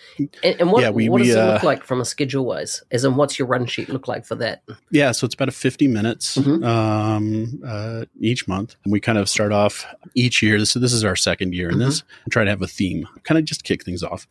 and, 0.43 0.61
and 0.61 0.73
what, 0.73 0.83
Yeah, 0.83 0.91
we- 0.91 1.09
what 1.11 1.19
does 1.19 1.29
we, 1.29 1.35
it 1.35 1.45
look 1.45 1.63
uh, 1.63 1.67
like 1.67 1.85
from 1.85 2.01
a 2.01 2.05
schedule 2.07 2.47
wise? 2.47 2.83
As 2.91 3.05
in, 3.05 3.15
what's 3.17 3.39
your 3.39 3.47
run 3.47 3.67
sheet 3.67 3.91
look 3.91 4.09
like 4.09 4.25
for 4.25 4.35
that? 4.37 4.63
Yeah, 4.91 5.13
so 5.13 5.27
it's 5.27 5.35
about 5.35 5.49
a 5.49 5.53
50 5.53 5.87
minutes 5.87 6.37
Mhm. 6.39 6.65
um, 6.67 7.61
uh, 7.65 8.07
each 8.19 8.49
month. 8.49 8.75
And 8.85 8.93
we 8.93 9.01
kind 9.01 9.19
of 9.19 9.29
start 9.29 9.53
off 9.53 9.87
each 10.15 10.43
year. 10.43 10.65
So 10.65 10.81
this 10.81 10.95
is 10.95 11.05
our 11.05 11.15
second 11.15 11.55
year 11.55 11.69
in 11.71 11.79
this. 11.79 12.01
Mm-hmm. 12.01 12.09
and 12.25 12.33
try 12.33 12.45
to 12.45 12.51
have 12.51 12.63
a 12.63 12.67
theme, 12.67 13.07
kind 13.25 13.39
of 13.39 13.45
just 13.45 13.65
kick 13.65 13.85
things 13.85 14.03
off. 14.03 14.27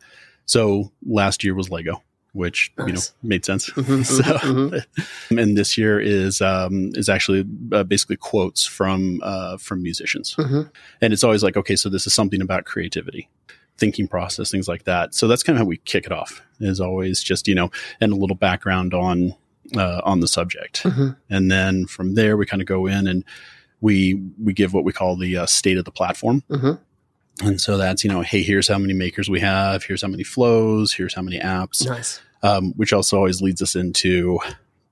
So 0.46 0.90
last 1.06 1.44
year 1.44 1.54
was 1.54 1.70
Lego, 1.70 2.02
which 2.32 2.72
you 2.86 2.92
know 2.92 3.00
made 3.22 3.44
sense. 3.44 3.70
Mhm, 3.70 4.04
so, 4.16 4.22
mhm, 4.22 4.84
and 5.30 5.56
this 5.56 5.76
year 5.78 5.98
is 6.00 6.40
um, 6.40 6.90
is 6.94 7.08
actually 7.08 7.44
uh, 7.72 7.84
basically 7.84 8.16
quotes 8.16 8.64
from 8.66 9.20
uh, 9.24 9.56
from 9.56 9.82
musicians, 9.82 10.34
Mhm. 10.36 10.70
and 11.00 11.12
it's 11.12 11.24
always 11.24 11.42
like, 11.42 11.56
okay, 11.56 11.76
so 11.76 11.88
this 11.88 12.06
is 12.06 12.14
something 12.14 12.40
about 12.42 12.64
creativity, 12.64 13.28
thinking 13.78 14.08
process, 14.08 14.50
things 14.50 14.68
like 14.68 14.84
that. 14.84 15.14
So 15.14 15.26
that's 15.28 15.42
kind 15.42 15.56
of 15.56 15.60
how 15.62 15.66
we 15.68 15.78
kick 15.78 16.06
it 16.06 16.12
off. 16.12 16.42
Is 16.60 16.80
always 16.80 17.22
just 17.22 17.48
you 17.48 17.54
know, 17.54 17.70
and 18.00 18.12
a 18.12 18.16
little 18.16 18.36
background 18.36 18.94
on 18.94 19.34
uh, 19.76 20.00
on 20.04 20.20
the 20.20 20.28
subject, 20.28 20.82
Mhm. 20.84 21.16
and 21.30 21.50
then 21.50 21.86
from 21.86 22.14
there 22.14 22.36
we 22.36 22.46
kind 22.46 22.62
of 22.62 22.68
go 22.68 22.86
in 22.86 23.06
and 23.06 23.24
we 23.80 24.20
we 24.42 24.52
give 24.52 24.72
what 24.74 24.84
we 24.84 24.92
call 24.92 25.16
the 25.16 25.36
uh, 25.36 25.46
state 25.46 25.78
of 25.78 25.84
the 25.84 25.92
platform. 25.92 26.42
Mhm. 26.50 26.78
And 27.42 27.60
so 27.60 27.76
that's, 27.76 28.02
you 28.04 28.10
know, 28.10 28.20
hey, 28.22 28.42
here's 28.42 28.68
how 28.68 28.78
many 28.78 28.94
makers 28.94 29.28
we 29.30 29.40
have, 29.40 29.84
here's 29.84 30.02
how 30.02 30.08
many 30.08 30.24
flows, 30.24 30.92
here's 30.92 31.14
how 31.14 31.22
many 31.22 31.38
apps, 31.38 31.86
Nice. 31.86 32.20
um, 32.42 32.72
which 32.76 32.92
also 32.92 33.16
always 33.16 33.40
leads 33.40 33.62
us 33.62 33.76
into 33.76 34.38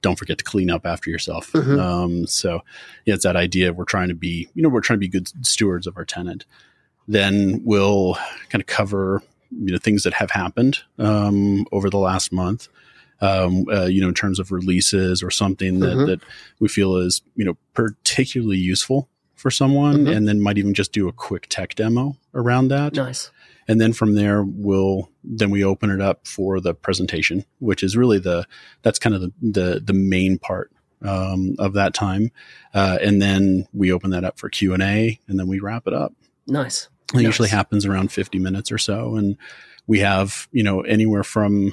don't 0.03 0.19
forget 0.19 0.39
to 0.39 0.45
clean 0.45 0.71
up 0.71 0.87
after 0.87 1.11
yourself. 1.11 1.51
Mhm. 1.53 1.81
Um, 1.81 2.27
so 2.29 2.61
yeah, 3.07 3.15
it's 3.15 3.25
that 3.25 3.35
idea. 3.35 3.73
We're 3.73 3.85
trying 3.87 4.09
to 4.09 4.15
be, 4.15 4.49
you 4.55 4.63
know, 4.63 4.69
we're 4.69 4.81
trying 4.83 4.99
to 4.99 5.01
be 5.01 5.09
good 5.09 5.29
stewards 5.45 5.87
of 5.89 5.97
our 5.97 6.05
tenant. 6.05 6.45
Then 7.09 7.63
we'll 7.65 8.15
kind 8.51 8.61
of 8.61 8.67
cover, 8.67 9.23
you 9.51 9.73
know, 9.73 9.79
things 9.79 10.05
that 10.05 10.13
have 10.15 10.31
happened 10.31 10.79
um, 10.99 11.67
over 11.73 11.91
the 11.91 11.99
last 11.99 12.33
month. 12.33 12.69
Um, 13.23 13.65
uh, 13.73 13.87
you 13.87 14.03
know, 14.03 14.09
in 14.09 14.15
terms 14.15 14.39
of 14.39 14.53
releases 14.53 15.23
or 15.23 15.31
something 15.31 15.81
that, 15.81 15.97
Mhm. 15.97 16.07
that 16.07 16.21
we 16.61 16.69
feel 16.69 16.97
is, 16.97 17.23
you 17.35 17.47
know, 17.47 17.57
particularly 17.73 18.59
useful 18.59 19.09
for 19.37 19.51
someone, 19.51 20.05
Mhm. 20.07 20.17
and 20.17 20.29
then 20.29 20.41
might 20.41 20.59
even 20.59 20.75
just 20.75 20.93
do 20.93 21.09
a 21.09 21.13
quick 21.13 21.47
tech 21.49 21.75
demo 21.75 22.17
around 22.35 22.69
that 22.69 22.95
Nice. 22.95 23.31
and 23.69 23.81
then 23.81 23.93
from 23.93 24.15
there 24.15 24.43
we'll 24.43 25.11
then 25.23 25.51
we 25.51 25.63
open 25.65 25.91
it 25.91 26.01
up 26.01 26.27
for 26.27 26.61
the 26.61 26.73
presentation 26.75 27.45
which 27.59 27.83
is 27.83 27.97
really 27.97 28.19
the 28.19 28.45
that's 28.83 28.99
kind 28.99 29.15
of 29.15 29.21
the 29.21 29.33
the, 29.43 29.81
the 29.85 29.93
main 29.93 30.39
part 30.39 30.71
um, 31.03 31.55
of 31.59 31.75
that 31.75 31.93
time 31.95 32.31
uh, 32.75 32.99
and 33.03 33.21
then 33.23 33.67
we 33.75 33.93
open 33.93 34.11
that 34.11 34.25
up 34.25 34.39
for 34.39 34.49
q&a 34.49 35.21
and 35.29 35.39
then 35.39 35.47
we 35.47 35.61
wrap 35.61 35.87
it 35.87 35.93
up 35.95 36.13
Nice. 36.47 36.89
it 37.15 37.21
usually 37.23 37.49
happens 37.51 37.85
around 37.87 38.11
50 38.13 38.39
minutes 38.39 38.73
or 38.73 38.79
so 38.79 39.17
and 39.17 39.37
we 39.87 40.01
have 40.01 40.49
you 40.53 40.63
know 40.63 40.81
anywhere 40.83 41.25
from 41.25 41.73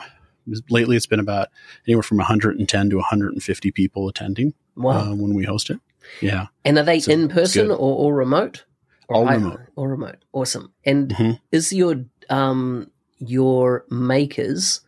lately 0.70 0.96
it's 0.98 1.06
been 1.08 1.20
about 1.22 1.48
anywhere 1.88 2.04
from 2.04 2.18
110 2.18 2.90
to 2.90 2.96
150 2.98 3.72
people 3.72 4.08
attending 4.10 4.54
Wow. 4.76 5.12
uh, 5.12 5.16
when 5.16 5.34
we 5.36 5.44
host 5.46 5.70
it 5.70 5.80
yeah 6.22 6.48
and 6.66 6.78
are 6.78 6.84
they 6.84 7.00
so 7.00 7.12
in 7.12 7.28
person 7.30 7.70
or, 7.72 7.78
or 7.78 8.14
remote? 8.16 8.66
Or 9.10 9.16
All 9.18 9.26
remote. 9.28 9.60
Or 9.76 9.90
remote. 9.90 10.18
Awesome. 10.32 10.72
And 10.86 11.10
Mhm. 11.12 11.40
is 11.52 11.74
your 11.74 12.06
um 12.30 12.90
your 13.20 13.86
makers 13.90 14.82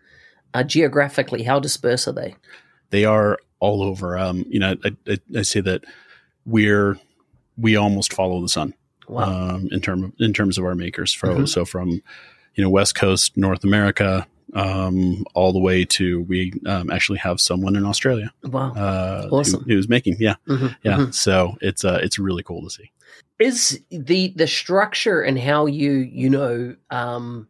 uh, 0.54 0.64
geographically 0.64 1.44
how 1.44 1.60
dispersed 1.60 2.08
are 2.08 2.14
they? 2.14 2.36
they 2.92 3.04
are 3.06 3.38
all 3.60 3.82
over 3.84 4.18
um, 4.18 4.46
you 4.48 4.60
know 4.60 4.76
I, 4.86 4.92
I, 5.08 5.18
I 5.38 5.42
say 5.42 5.60
that 5.62 5.84
we're 6.46 6.98
we 7.58 7.76
almost 7.76 8.14
follow 8.14 8.42
the 8.42 8.50
sun 8.50 8.74
Wow. 9.08 9.56
um, 9.56 9.68
in 9.72 9.82
term 9.82 10.14
in 10.20 10.34
terms 10.34 10.58
of 10.58 10.66
our 10.66 10.76
makers. 10.76 11.14
Fro. 11.14 11.36
Mhm. 11.36 11.48
So 11.50 11.64
from 11.66 12.02
you 12.56 12.64
know 12.64 12.70
West 12.70 12.96
Coast 12.96 13.36
North 13.38 13.64
America 13.64 14.26
um, 14.56 15.24
all 15.36 15.52
the 15.54 15.60
way 15.60 15.86
to 15.86 16.22
we 16.24 16.54
um, 16.66 16.90
actually 16.90 17.20
have 17.20 17.40
someone 17.40 17.76
in 17.76 17.86
Australia 17.86 18.32
wow. 18.44 18.72
uh, 18.74 19.28
Awesome. 19.32 19.64
who, 19.66 19.74
who's 19.76 19.88
making 19.90 20.16
yeah 20.20 20.36
Mhm, 20.48 20.76
yeah. 20.84 20.98
mhm. 20.98 21.14
So 21.14 21.56
it's 21.62 21.84
uh, 21.86 22.00
it's 22.02 22.18
really 22.18 22.42
cool 22.44 22.64
to 22.64 22.70
see. 22.70 22.90
is 23.40 23.82
the 23.92 24.34
the 24.36 24.48
structure 24.48 25.22
and 25.22 25.38
how 25.38 25.66
you 25.66 25.92
you 25.92 26.30
know 26.30 26.76
um 26.90 27.48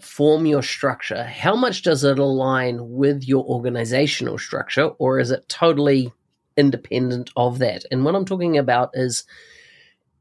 form 0.00 0.44
your 0.44 0.62
structure 0.62 1.24
how 1.24 1.56
much 1.56 1.80
does 1.82 2.04
it 2.04 2.18
align 2.18 2.76
with 2.90 3.24
your 3.26 3.42
organizational 3.46 4.36
structure 4.36 4.88
or 4.98 5.18
is 5.18 5.30
it 5.30 5.48
totally 5.48 6.12
independent 6.58 7.30
of 7.36 7.58
that 7.58 7.84
and 7.90 8.04
what 8.04 8.14
i'm 8.14 8.24
talking 8.26 8.58
about 8.58 8.90
is 8.94 9.24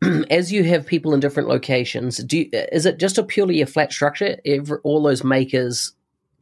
as 0.30 0.54
you 0.54 0.64
have 0.64 0.86
people 0.86 1.14
in 1.14 1.20
different 1.20 1.50
locations 1.50 2.18
do 2.24 2.38
you, 2.40 2.50
is 2.72 2.86
it 2.86 2.98
just 2.98 3.18
a 3.18 3.24
purely 3.24 3.60
a 3.62 3.66
flat 3.66 3.92
structure 3.92 4.38
Every, 4.46 4.78
all 4.84 5.04
those 5.04 5.24
makers 5.24 5.92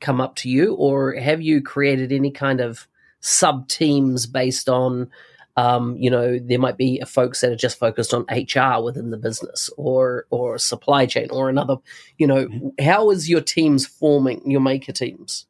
come 0.01 0.19
up 0.19 0.35
to 0.35 0.49
you 0.49 0.73
or 0.73 1.13
have 1.13 1.41
you 1.41 1.61
created 1.61 2.11
any 2.11 2.31
kind 2.31 2.59
of 2.59 2.87
sub 3.21 3.67
teams 3.67 4.25
based 4.25 4.67
on 4.67 5.09
um, 5.57 5.97
you 5.97 6.09
know, 6.09 6.39
there 6.39 6.59
might 6.59 6.77
be 6.77 7.01
folks 7.05 7.41
that 7.41 7.51
are 7.51 7.57
just 7.57 7.77
focused 7.77 8.13
on 8.13 8.25
HR 8.31 8.81
within 8.81 9.11
the 9.11 9.17
business 9.17 9.69
or 9.77 10.25
or 10.29 10.57
supply 10.57 11.05
chain 11.05 11.27
or 11.29 11.49
another. 11.49 11.75
You 12.17 12.27
know, 12.27 12.73
how 12.79 13.11
is 13.11 13.29
your 13.29 13.41
teams 13.41 13.85
forming 13.85 14.49
your 14.49 14.61
maker 14.61 14.93
teams? 14.93 15.45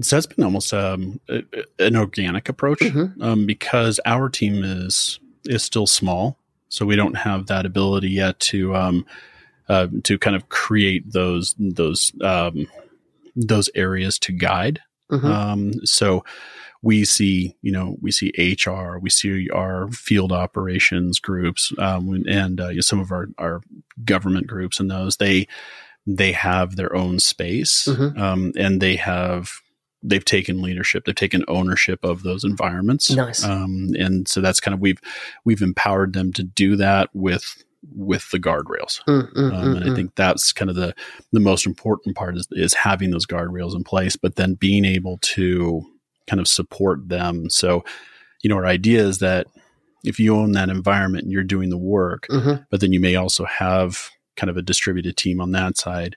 So 0.00 0.16
it's 0.16 0.26
been 0.26 0.44
almost 0.44 0.72
um, 0.72 1.20
an 1.78 1.96
organic 1.96 2.48
approach 2.48 2.78
Mhm. 2.80 3.20
um, 3.22 3.44
because 3.46 4.00
our 4.06 4.30
team 4.30 4.64
is 4.64 5.20
is 5.44 5.62
still 5.62 5.86
small, 5.86 6.38
so 6.70 6.86
we 6.86 6.96
don't 6.96 7.18
have 7.18 7.46
that 7.48 7.66
ability 7.66 8.10
yet 8.10 8.40
to 8.40 8.74
um, 8.74 9.04
uh, 9.68 9.88
to 10.04 10.18
kind 10.18 10.36
of 10.36 10.48
create 10.48 11.12
those 11.12 11.54
those 11.58 12.12
um, 12.22 12.66
those 13.36 13.68
areas 13.74 14.18
to 14.20 14.32
guide. 14.32 14.80
Mhm. 15.10 15.24
Um, 15.24 15.72
so 15.84 16.24
we 16.84 17.04
see, 17.04 17.56
you 17.62 17.70
know, 17.70 17.96
we 18.00 18.10
see 18.10 18.32
HR, 18.38 18.98
we 18.98 19.08
see 19.10 19.48
our 19.50 19.88
field 19.92 20.32
operations 20.32 21.20
groups, 21.20 21.72
um, 21.78 22.24
and 22.28 22.60
uh, 22.60 22.80
some 22.82 22.98
of 22.98 23.12
our, 23.12 23.28
our 23.38 23.60
government 24.04 24.46
groups 24.48 24.80
and 24.80 24.90
those 24.90 25.16
they 25.18 25.46
they 26.06 26.32
have 26.32 26.74
their 26.74 26.94
own 26.96 27.20
space, 27.20 27.86
Mhm. 27.86 28.18
um, 28.18 28.52
and 28.56 28.80
they 28.80 28.96
have 28.96 29.52
they've 30.02 30.24
taken 30.24 30.60
leadership, 30.60 31.04
they've 31.04 31.14
taken 31.14 31.44
ownership 31.46 32.02
of 32.04 32.24
those 32.24 32.42
environments. 32.42 33.08
Nice. 33.12 33.44
Um, 33.44 33.90
and 33.96 34.26
so 34.26 34.40
that's 34.40 34.58
kind 34.58 34.74
of 34.74 34.80
we've 34.80 34.98
we've 35.44 35.62
empowered 35.62 36.12
them 36.14 36.32
to 36.32 36.42
do 36.42 36.74
that 36.76 37.10
with 37.14 37.62
with 37.94 38.30
the 38.30 38.38
guardrails. 38.38 39.00
Mm, 39.08 39.32
mm, 39.32 39.52
Um, 39.52 39.74
mm, 39.74 39.76
and 39.76 39.84
I 39.84 39.88
mm. 39.88 39.96
think 39.96 40.14
that's 40.14 40.52
kind 40.52 40.70
of 40.70 40.76
the 40.76 40.94
the 41.32 41.40
most 41.40 41.66
important 41.66 42.16
part 42.16 42.36
is 42.36 42.46
is 42.52 42.74
having 42.74 43.10
those 43.10 43.26
guardrails 43.26 43.74
in 43.74 43.84
place, 43.84 44.16
but 44.16 44.36
then 44.36 44.54
being 44.54 44.84
able 44.84 45.18
to 45.22 45.84
kind 46.28 46.40
of 46.40 46.46
support 46.46 47.08
them. 47.08 47.50
So, 47.50 47.84
you 48.42 48.48
know, 48.48 48.56
our 48.56 48.66
idea 48.66 49.02
is 49.02 49.18
that 49.18 49.48
if 50.04 50.18
you 50.20 50.36
own 50.36 50.52
that 50.52 50.68
environment 50.68 51.24
and 51.24 51.32
you're 51.32 51.42
doing 51.44 51.70
the 51.70 51.78
work, 51.78 52.26
Mhm. 52.30 52.64
but 52.70 52.80
then 52.80 52.92
you 52.92 53.00
may 53.00 53.14
also 53.16 53.44
have 53.44 54.10
kind 54.36 54.50
of 54.50 54.56
a 54.56 54.62
distributed 54.62 55.16
team 55.16 55.40
on 55.40 55.52
that 55.52 55.76
side, 55.76 56.16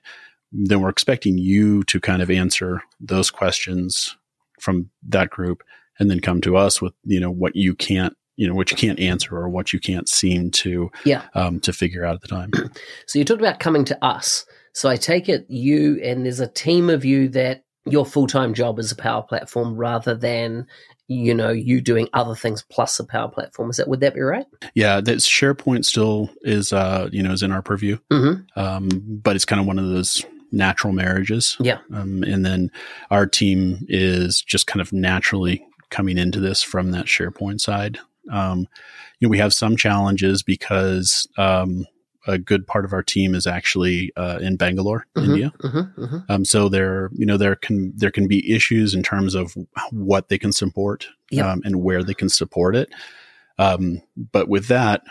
then 0.52 0.80
we're 0.80 0.88
expecting 0.88 1.38
you 1.38 1.82
to 1.84 2.00
kind 2.00 2.22
of 2.22 2.30
answer 2.30 2.80
those 3.00 3.30
questions 3.30 4.16
from 4.60 4.90
that 5.08 5.30
group 5.30 5.62
and 5.98 6.10
then 6.10 6.20
come 6.20 6.40
to 6.40 6.56
us 6.56 6.80
with, 6.80 6.94
you 7.04 7.20
know, 7.20 7.30
what 7.30 7.56
you 7.56 7.74
can't, 7.74 8.16
you 8.36 8.46
know, 8.46 8.54
what 8.54 8.70
you 8.70 8.76
can't 8.76 9.00
answer 9.00 9.36
or 9.36 9.48
what 9.48 9.72
you 9.72 9.80
can't 9.80 10.08
seem 10.08 10.50
to, 10.50 10.90
Yeah. 11.04 11.22
um, 11.34 11.58
to 11.60 11.72
figure 11.72 12.04
out 12.04 12.14
at 12.16 12.20
the 12.20 12.28
time. 12.28 12.50
So 13.06 13.18
you 13.18 13.24
talked 13.24 13.40
about 13.40 13.60
coming 13.60 13.84
to 13.86 14.04
us. 14.04 14.44
So 14.74 14.88
I 14.88 14.96
take 14.96 15.28
it 15.28 15.46
you 15.48 15.98
and 16.02 16.24
there's 16.26 16.40
a 16.40 16.46
team 16.46 16.90
of 16.90 17.04
you 17.04 17.28
that 17.30 17.64
your 17.86 18.04
full 18.04 18.26
time 18.26 18.52
job 18.52 18.78
is 18.78 18.92
a 18.92 18.96
power 18.96 19.22
platform 19.22 19.74
rather 19.76 20.14
than 20.14 20.66
you 21.08 21.32
know 21.32 21.50
you 21.50 21.80
doing 21.80 22.08
other 22.12 22.34
things 22.34 22.64
plus 22.68 22.98
a 22.98 23.04
power 23.04 23.28
platform. 23.28 23.70
Is 23.70 23.76
that 23.76 23.86
would 23.88 24.00
that 24.00 24.14
be 24.14 24.20
right? 24.20 24.44
Yeah, 24.74 25.00
that 25.00 25.18
SharePoint 25.18 25.84
still 25.84 26.28
is, 26.42 26.72
uh, 26.72 27.08
you 27.12 27.22
know, 27.22 27.30
is 27.32 27.42
in 27.44 27.52
our 27.52 27.62
purview, 27.62 27.98
Mm-hmm. 28.12 28.58
um, 28.60 28.88
but 29.22 29.36
it's 29.36 29.44
kind 29.44 29.60
of 29.60 29.66
one 29.66 29.78
of 29.78 29.86
those 29.88 30.24
natural 30.52 30.92
marriages. 30.92 31.56
Yeah. 31.60 31.78
Um, 31.94 32.22
and 32.24 32.44
then 32.44 32.70
our 33.10 33.26
team 33.26 33.86
is 33.88 34.42
just 34.42 34.66
kind 34.66 34.80
of 34.80 34.92
naturally 34.92 35.64
coming 35.90 36.18
into 36.18 36.40
this 36.40 36.62
from 36.62 36.90
that 36.90 37.06
SharePoint 37.06 37.60
side. 37.60 37.98
Um, 38.30 38.66
you 39.18 39.26
know, 39.26 39.30
we 39.30 39.38
have 39.38 39.52
some 39.54 39.76
challenges 39.76 40.42
because 40.42 41.26
um, 41.38 41.86
a 42.26 42.38
good 42.38 42.66
part 42.66 42.84
of 42.84 42.92
our 42.92 43.02
team 43.02 43.34
is 43.34 43.46
actually 43.46 44.12
uh, 44.16 44.38
in 44.40 44.56
Bangalore, 44.56 45.06
India. 45.16 45.52
Mm-hmm. 45.62 46.02
Mm-hmm. 46.04 46.18
Um, 46.28 46.44
so 46.44 46.68
there, 46.68 47.10
you 47.12 47.24
know, 47.26 47.36
there 47.36 47.56
can 47.56 47.92
there 47.96 48.10
can 48.10 48.26
be 48.26 48.52
issues 48.52 48.94
in 48.94 49.02
terms 49.02 49.34
of 49.34 49.56
what 49.90 50.28
they 50.28 50.38
can 50.38 50.52
support 50.52 51.06
Yep. 51.30 51.46
um, 51.46 51.62
and 51.64 51.82
where 51.82 52.02
they 52.04 52.14
can 52.14 52.28
support 52.28 52.76
it. 52.76 52.88
Um, 53.58 54.02
but 54.32 54.48
with 54.48 54.68
that, 54.68 55.02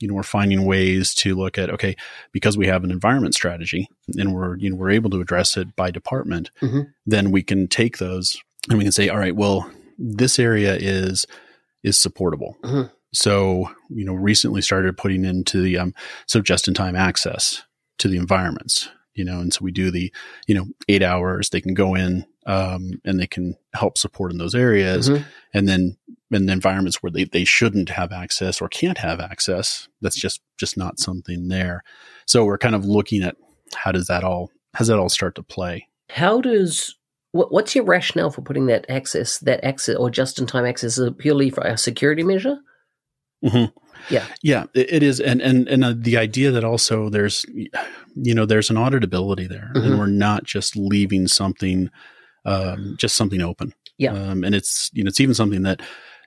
you 0.00 0.08
know, 0.08 0.14
we're 0.14 0.22
finding 0.22 0.64
ways 0.64 1.12
to 1.14 1.34
look 1.34 1.58
at 1.58 1.70
okay, 1.70 1.94
because 2.32 2.56
we 2.56 2.66
have 2.66 2.84
an 2.84 2.90
environment 2.90 3.34
strategy 3.34 3.88
and 4.18 4.34
we're 4.34 4.56
you 4.56 4.70
know 4.70 4.76
we're 4.76 4.90
able 4.90 5.10
to 5.10 5.20
address 5.20 5.56
it 5.56 5.76
by 5.76 5.90
department. 5.90 6.50
Mhm. 6.62 6.92
Then 7.06 7.30
we 7.30 7.42
can 7.42 7.68
take 7.68 7.98
those 7.98 8.36
and 8.68 8.78
we 8.78 8.84
can 8.84 8.92
say, 8.92 9.08
all 9.08 9.18
right, 9.18 9.36
well, 9.36 9.70
this 9.98 10.38
area 10.38 10.76
is 10.76 11.26
is 11.82 12.00
supportable. 12.00 12.56
Mhm. 12.62 12.90
So 13.12 13.70
you 13.90 14.04
know, 14.04 14.14
recently 14.14 14.62
started 14.62 14.96
putting 14.96 15.24
into 15.24 15.60
the 15.62 15.78
um, 15.78 15.94
so 16.26 16.40
just 16.40 16.68
in 16.68 16.74
time 16.74 16.96
access 16.96 17.62
to 17.98 18.08
the 18.08 18.16
environments. 18.16 18.88
You 19.14 19.24
know, 19.24 19.40
and 19.40 19.52
so 19.52 19.60
we 19.64 19.72
do 19.72 19.90
the 19.90 20.12
you 20.46 20.54
know 20.54 20.66
eight 20.88 21.02
hours. 21.02 21.50
They 21.50 21.60
can 21.60 21.74
go 21.74 21.94
in 21.94 22.24
um, 22.46 22.92
and 23.04 23.18
they 23.20 23.26
can 23.26 23.56
help 23.74 23.98
support 23.98 24.32
in 24.32 24.38
those 24.38 24.54
areas 24.54 25.08
Mhm. 25.10 25.24
and 25.52 25.68
then 25.68 25.96
in 26.30 26.46
the 26.46 26.52
environments 26.52 27.02
where 27.02 27.10
they, 27.10 27.24
they 27.24 27.44
shouldn't 27.44 27.90
have 27.90 28.12
access 28.12 28.60
or 28.62 28.68
can't 28.68 28.98
have 28.98 29.20
access 29.20 29.88
that's 30.00 30.16
just 30.18 30.40
just 30.56 30.76
not 30.76 30.98
something 30.98 31.48
there 31.48 31.82
so 32.26 32.44
we're 32.44 32.56
kind 32.56 32.74
of 32.74 32.84
looking 32.86 33.22
at 33.22 33.36
how 33.74 33.92
does 33.92 34.06
that 34.06 34.24
all 34.24 34.50
how 34.74 34.78
does 34.78 34.88
that 34.88 34.98
all 34.98 35.08
start 35.10 35.34
to 35.34 35.42
play 35.42 35.86
How 36.08 36.40
does 36.40 36.96
what's 37.32 37.74
your 37.74 37.84
rationale 37.84 38.30
for 38.30 38.42
putting 38.42 38.66
that 38.66 38.84
access 38.88 39.38
that 39.38 39.64
access 39.64 39.96
or 39.96 40.10
just 40.10 40.38
in 40.38 40.46
time 40.46 40.66
access 40.66 40.98
is 40.98 41.10
purely 41.18 41.50
for 41.50 41.62
a 41.62 41.76
security 41.78 42.22
measure? 42.22 42.58
Mhm. 43.44 43.72
Yeah. 44.08 44.26
yeah 44.42 44.64
it, 44.74 45.02
is 45.02 45.20
and 45.20 45.42
and 45.42 45.68
and 45.68 45.84
uh, 45.84 45.94
the 45.96 46.16
idea 46.16 46.50
that 46.50 46.64
also 46.64 47.10
there's 47.10 47.44
you 48.14 48.34
know 48.34 48.46
there's 48.46 48.70
an 48.70 48.76
auditability 48.76 49.46
there 49.48 49.70
Mhm. 49.74 49.84
and 49.84 49.98
we're 49.98 50.06
not 50.06 50.44
just 50.44 50.74
leaving 50.74 51.28
something 51.28 51.90
um, 52.46 52.96
just 52.98 53.16
something 53.16 53.42
open 53.42 53.74
Yeah. 53.98 54.12
um, 54.12 54.42
and 54.42 54.54
it's 54.54 54.90
you 54.94 55.04
know 55.04 55.08
it's 55.08 55.20
even 55.20 55.34
something 55.34 55.62
that 55.62 55.82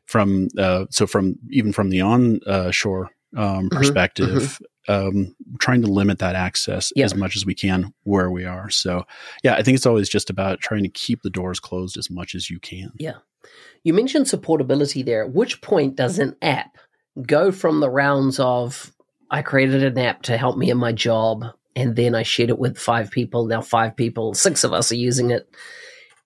from 0.05 0.50
uh, 0.57 0.86
so 0.91 1.07
from 1.07 1.36
even 1.50 1.74
from 1.74 1.89
the 1.89 2.01
on 2.01 2.39
uh, 2.45 2.69
shore 2.72 3.09
um, 3.35 3.70
Mhm. 3.70 3.72
perspective 3.72 4.59
um, 4.87 5.35
trying 5.59 5.81
to 5.81 5.87
limit 5.87 6.19
that 6.19 6.35
access 6.35 6.91
Yeah. 6.96 7.05
as 7.05 7.15
much 7.15 7.35
as 7.35 7.46
we 7.46 7.53
can 7.55 7.93
where 8.03 8.29
we 8.29 8.46
are 8.46 8.69
so 8.69 9.05
yeah 9.43 9.55
i 9.55 9.63
think 9.63 9.75
it's 9.75 9.85
always 9.85 10.09
just 10.09 10.29
about 10.29 10.59
trying 10.59 10.83
to 10.83 10.89
keep 10.89 11.22
the 11.22 11.29
doors 11.29 11.59
closed 11.59 11.98
as 11.98 12.09
much 12.09 12.35
as 12.35 12.50
you 12.50 12.59
can 12.59 12.91
Yeah. 12.98 13.15
You 13.83 13.93
mentioned 13.93 14.27
supportability 14.27 15.03
there. 15.03 15.25
At 15.25 15.33
which 15.33 15.61
point 15.61 15.98
does 15.98 16.17
an 16.17 16.37
app 16.41 16.77
go 17.27 17.51
from 17.51 17.81
the 17.81 17.89
rounds 17.89 18.39
of 18.39 18.93
I 19.29 19.41
created 19.41 19.83
an 19.83 19.98
app 19.98 20.22
to 20.24 20.37
help 20.37 20.57
me 20.57 20.69
in 20.69 20.77
my 20.77 20.93
job 20.93 21.43
and 21.75 21.93
then 21.98 22.15
I 22.15 22.24
shared 22.24 22.50
it 22.50 22.57
with 22.59 22.77
five 22.77 23.11
people, 23.11 23.46
now 23.46 23.59
five 23.61 23.98
people, 23.98 24.33
six 24.35 24.63
of 24.63 24.72
us 24.72 24.93
are 24.93 24.96
using 24.96 25.31
it. 25.31 25.50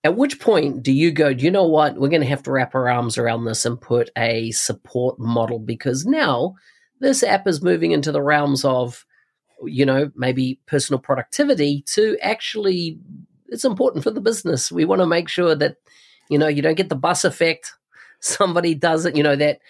At 0.04 0.16
which 0.16 0.38
point 0.38 0.84
do 0.84 0.92
you 0.92 1.10
go, 1.10 1.34
do 1.34 1.44
you 1.44 1.50
know 1.50 1.66
what? 1.66 1.98
We're 1.98 2.08
going 2.10 2.22
to 2.22 2.28
have 2.28 2.44
to 2.44 2.52
wrap 2.52 2.76
our 2.76 2.88
arms 2.88 3.18
around 3.18 3.44
this 3.44 3.66
and 3.66 3.80
put 3.80 4.10
a 4.16 4.52
support 4.52 5.18
model 5.18 5.58
because 5.58 6.06
now 6.06 6.54
this 7.00 7.22
app 7.22 7.46
is 7.46 7.62
moving 7.62 7.92
into 7.92 8.12
the 8.12 8.22
realms 8.22 8.64
of, 8.64 9.04
you 9.64 9.84
know, 9.84 10.10
maybe 10.14 10.60
personal 10.66 11.00
productivity 11.00 11.82
to 11.82 12.16
actually, 12.22 12.98
it's 13.48 13.64
important 13.64 14.04
for 14.04 14.10
the 14.10 14.20
business. 14.20 14.70
We 14.70 14.84
want 14.84 15.00
to 15.00 15.06
make 15.06 15.28
sure 15.28 15.54
that 15.54 15.76
you 16.28 16.38
know, 16.38 16.48
you 16.48 16.62
don't 16.62 16.76
get 16.76 16.88
the 16.88 16.94
bus 16.94 17.24
effect. 17.24 17.72
Somebody 18.20 18.74
does 18.74 19.06
it, 19.06 19.16
you 19.16 19.22
know, 19.22 19.36
that 19.36 19.60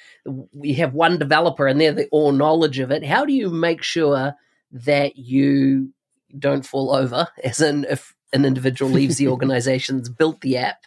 we 0.52 0.72
have 0.74 0.94
one 0.94 1.18
developer 1.18 1.66
and 1.66 1.80
they're 1.80 1.92
the 1.92 2.08
all 2.10 2.32
knowledge 2.32 2.78
of 2.78 2.90
it. 2.90 3.04
How 3.04 3.24
do 3.24 3.32
you 3.32 3.50
make 3.50 3.82
sure 3.82 4.34
that 4.72 5.16
you 5.16 5.92
don't 6.38 6.66
fall 6.66 6.94
over? 6.94 7.28
As 7.44 7.60
in, 7.60 7.84
if 7.84 8.14
an 8.32 8.44
individual 8.44 8.90
leaves 8.90 9.16
the 9.16 9.28
organization 9.36 9.98
that's 9.98 10.08
built 10.08 10.40
the 10.40 10.56
app, 10.58 10.84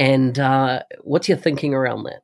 and 0.00 0.38
uh, 0.38 0.82
what's 1.00 1.28
your 1.28 1.38
thinking 1.38 1.74
around 1.74 2.04
that? 2.04 2.22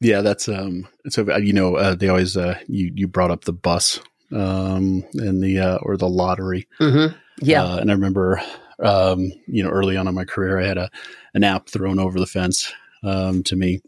Yeah, 0.00 0.22
that's 0.22 0.48
um. 0.48 0.88
So 1.08 1.26
uh, 1.30 1.36
you 1.38 1.52
know, 1.52 1.76
uh, 1.76 1.94
they 1.94 2.08
always 2.08 2.36
uh, 2.36 2.58
you 2.68 2.90
you 2.94 3.06
brought 3.06 3.30
up 3.30 3.44
the 3.44 3.52
bus 3.52 4.00
um 4.32 5.04
and 5.14 5.42
the 5.42 5.58
uh, 5.58 5.78
or 5.82 5.96
the 5.96 6.08
lottery. 6.08 6.66
Mm-hmm. 6.80 7.16
Yeah. 7.42 7.64
Uh, 7.64 7.76
and 7.78 7.90
I 7.90 7.94
remember 7.94 8.40
um 8.82 9.30
you 9.46 9.62
know 9.62 9.70
early 9.70 9.96
on 9.96 10.08
in 10.08 10.14
my 10.14 10.24
career, 10.24 10.58
I 10.58 10.66
had 10.66 10.78
a 10.78 10.90
an 11.34 11.44
app 11.44 11.68
thrown 11.68 11.98
over 11.98 12.18
the 12.18 12.26
fence 12.26 12.72
um 13.02 13.42
to 13.44 13.56
me, 13.56 13.80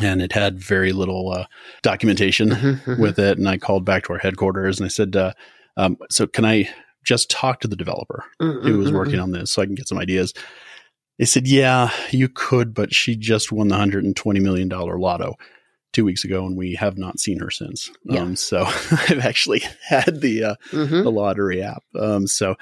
and 0.00 0.22
it 0.22 0.32
had 0.32 0.60
very 0.60 0.92
little 0.92 1.32
uh, 1.32 1.46
documentation 1.82 2.50
Mhm, 2.50 2.98
with 2.98 3.18
it. 3.18 3.38
And 3.38 3.48
I 3.48 3.58
called 3.58 3.84
back 3.84 4.04
to 4.04 4.12
our 4.12 4.18
headquarters 4.18 4.78
and 4.78 4.84
I 4.84 4.88
said, 4.88 5.16
uh, 5.16 5.32
um, 5.76 5.96
"So 6.10 6.26
can 6.26 6.44
I 6.44 6.68
just 7.04 7.30
talk 7.30 7.60
to 7.60 7.68
the 7.68 7.76
developer 7.76 8.24
mhm, 8.40 8.62
who 8.62 8.78
was 8.78 8.90
mhm, 8.90 8.94
working 8.94 9.18
on 9.18 9.32
this 9.32 9.50
so 9.50 9.60
I 9.62 9.66
can 9.66 9.74
get 9.74 9.88
some 9.88 9.98
ideas?" 9.98 10.32
They 11.18 11.24
said, 11.24 11.46
"Yeah, 11.46 11.90
you 12.10 12.28
could, 12.28 12.74
but 12.74 12.94
she 12.94 13.16
just 13.16 13.52
won 13.52 13.68
the 13.68 13.76
hundred 13.76 14.04
and 14.04 14.16
twenty 14.16 14.40
million 14.40 14.68
dollar 14.68 14.98
lotto." 14.98 15.36
Two 15.92 16.06
weeks 16.06 16.24
ago, 16.24 16.46
and 16.46 16.56
we 16.56 16.74
have 16.76 16.96
not 16.96 17.20
seen 17.20 17.38
her 17.40 17.50
since. 17.50 17.90
Yeah. 18.04 18.20
Um, 18.20 18.34
so 18.34 18.62
I've 18.90 19.20
actually 19.26 19.62
had 19.86 20.22
the 20.22 20.44
uh, 20.44 20.54
mhm. 20.70 21.02
the 21.02 21.10
lottery 21.10 21.62
app. 21.62 21.82
Um, 21.98 22.26
so 22.26 22.54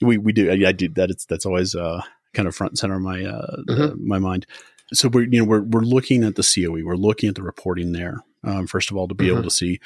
we 0.00 0.18
we 0.18 0.32
do 0.32 0.50
I, 0.50 0.68
I 0.68 0.72
do 0.72 0.88
that. 0.90 1.08
It's 1.10 1.24
that's 1.24 1.46
always 1.46 1.76
uh, 1.76 2.02
kind 2.34 2.48
of 2.48 2.56
front 2.56 2.72
and 2.72 2.78
center 2.78 2.96
of 2.96 3.02
my 3.02 3.24
uh, 3.24 3.56
uh, 3.68 3.90
my 3.98 4.18
mind. 4.18 4.46
So 4.92 5.08
we're 5.08 5.22
you 5.30 5.38
know 5.40 5.44
we're 5.44 5.62
we're 5.62 5.82
looking 5.82 6.24
at 6.24 6.34
the 6.34 6.42
COE. 6.42 6.84
We're 6.84 6.96
looking 6.96 7.28
at 7.28 7.36
the 7.36 7.44
reporting 7.44 7.92
there. 7.92 8.16
Um, 8.42 8.66
first 8.66 8.90
of 8.90 8.96
all, 8.96 9.06
to 9.06 9.14
be 9.14 9.28
able 9.28 9.42
Mhm. 9.42 9.44
to 9.44 9.50
see, 9.50 9.78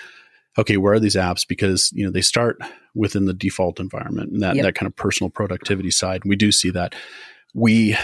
okay, 0.56 0.78
where 0.78 0.94
are 0.94 0.98
these 1.00 1.16
apps? 1.16 1.46
Because 1.46 1.92
you 1.94 2.02
know 2.02 2.10
they 2.10 2.22
start 2.22 2.56
within 2.94 3.26
the 3.26 3.34
default 3.34 3.78
environment 3.78 4.32
and 4.32 4.40
that 4.42 4.56
Yep. 4.56 4.64
that 4.64 4.74
kind 4.74 4.86
of 4.86 4.96
personal 4.96 5.28
productivity 5.28 5.90
side. 5.90 6.22
We 6.24 6.34
do 6.34 6.50
see 6.50 6.70
that. 6.70 6.94
We 7.56 7.96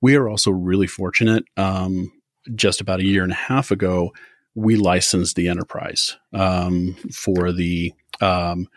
we 0.00 0.14
are 0.14 0.28
also 0.28 0.50
really 0.52 0.86
fortunate. 0.86 1.44
Um, 1.56 2.12
just 2.54 2.80
about 2.80 3.00
a 3.00 3.04
year 3.04 3.24
and 3.24 3.32
a 3.32 3.36
half 3.36 3.72
ago, 3.72 4.12
we 4.54 4.76
licensed 4.76 5.34
the 5.34 5.48
enterprise 5.48 6.16
um, 6.32 6.94
for 7.12 7.50
the 7.50 7.92
um, 8.20 8.68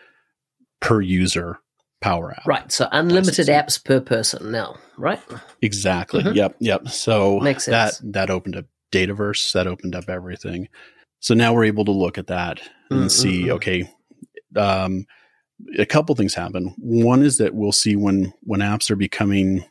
per 0.80 1.00
user 1.00 1.58
power 2.00 2.32
app. 2.32 2.44
Right. 2.46 2.72
So 2.72 2.88
unlimited 2.90 3.46
Licensing. 3.48 3.54
apps 3.54 3.84
per 3.84 4.00
person 4.00 4.50
now, 4.50 4.74
right? 4.98 5.20
Exactly. 5.62 6.24
Mhm. 6.24 6.34
Yep. 6.34 6.56
Yep. 6.58 6.88
So 6.88 7.38
Makes 7.38 7.66
that 7.66 7.94
sense. 7.94 8.12
that 8.12 8.28
opened 8.30 8.56
up 8.56 8.64
Dataverse. 8.90 9.52
That 9.52 9.68
opened 9.68 9.94
up 9.94 10.08
everything. 10.08 10.68
So 11.20 11.34
now 11.34 11.54
we're 11.54 11.64
able 11.66 11.84
to 11.84 11.92
look 11.92 12.18
at 12.18 12.26
that 12.26 12.60
and 12.90 13.04
Mm, 13.04 13.10
see. 13.10 13.42
mm, 13.44 13.46
mm. 13.46 13.50
Okay. 13.52 13.90
Um, 14.56 15.06
a 15.78 15.86
couple 15.86 16.14
things 16.16 16.34
happen. 16.34 16.74
One 16.78 17.22
is 17.22 17.38
that 17.38 17.54
we'll 17.54 17.70
see 17.70 17.94
when 17.94 18.32
when 18.40 18.60
apps 18.60 18.90
are 18.90 18.96
becoming 18.96 19.64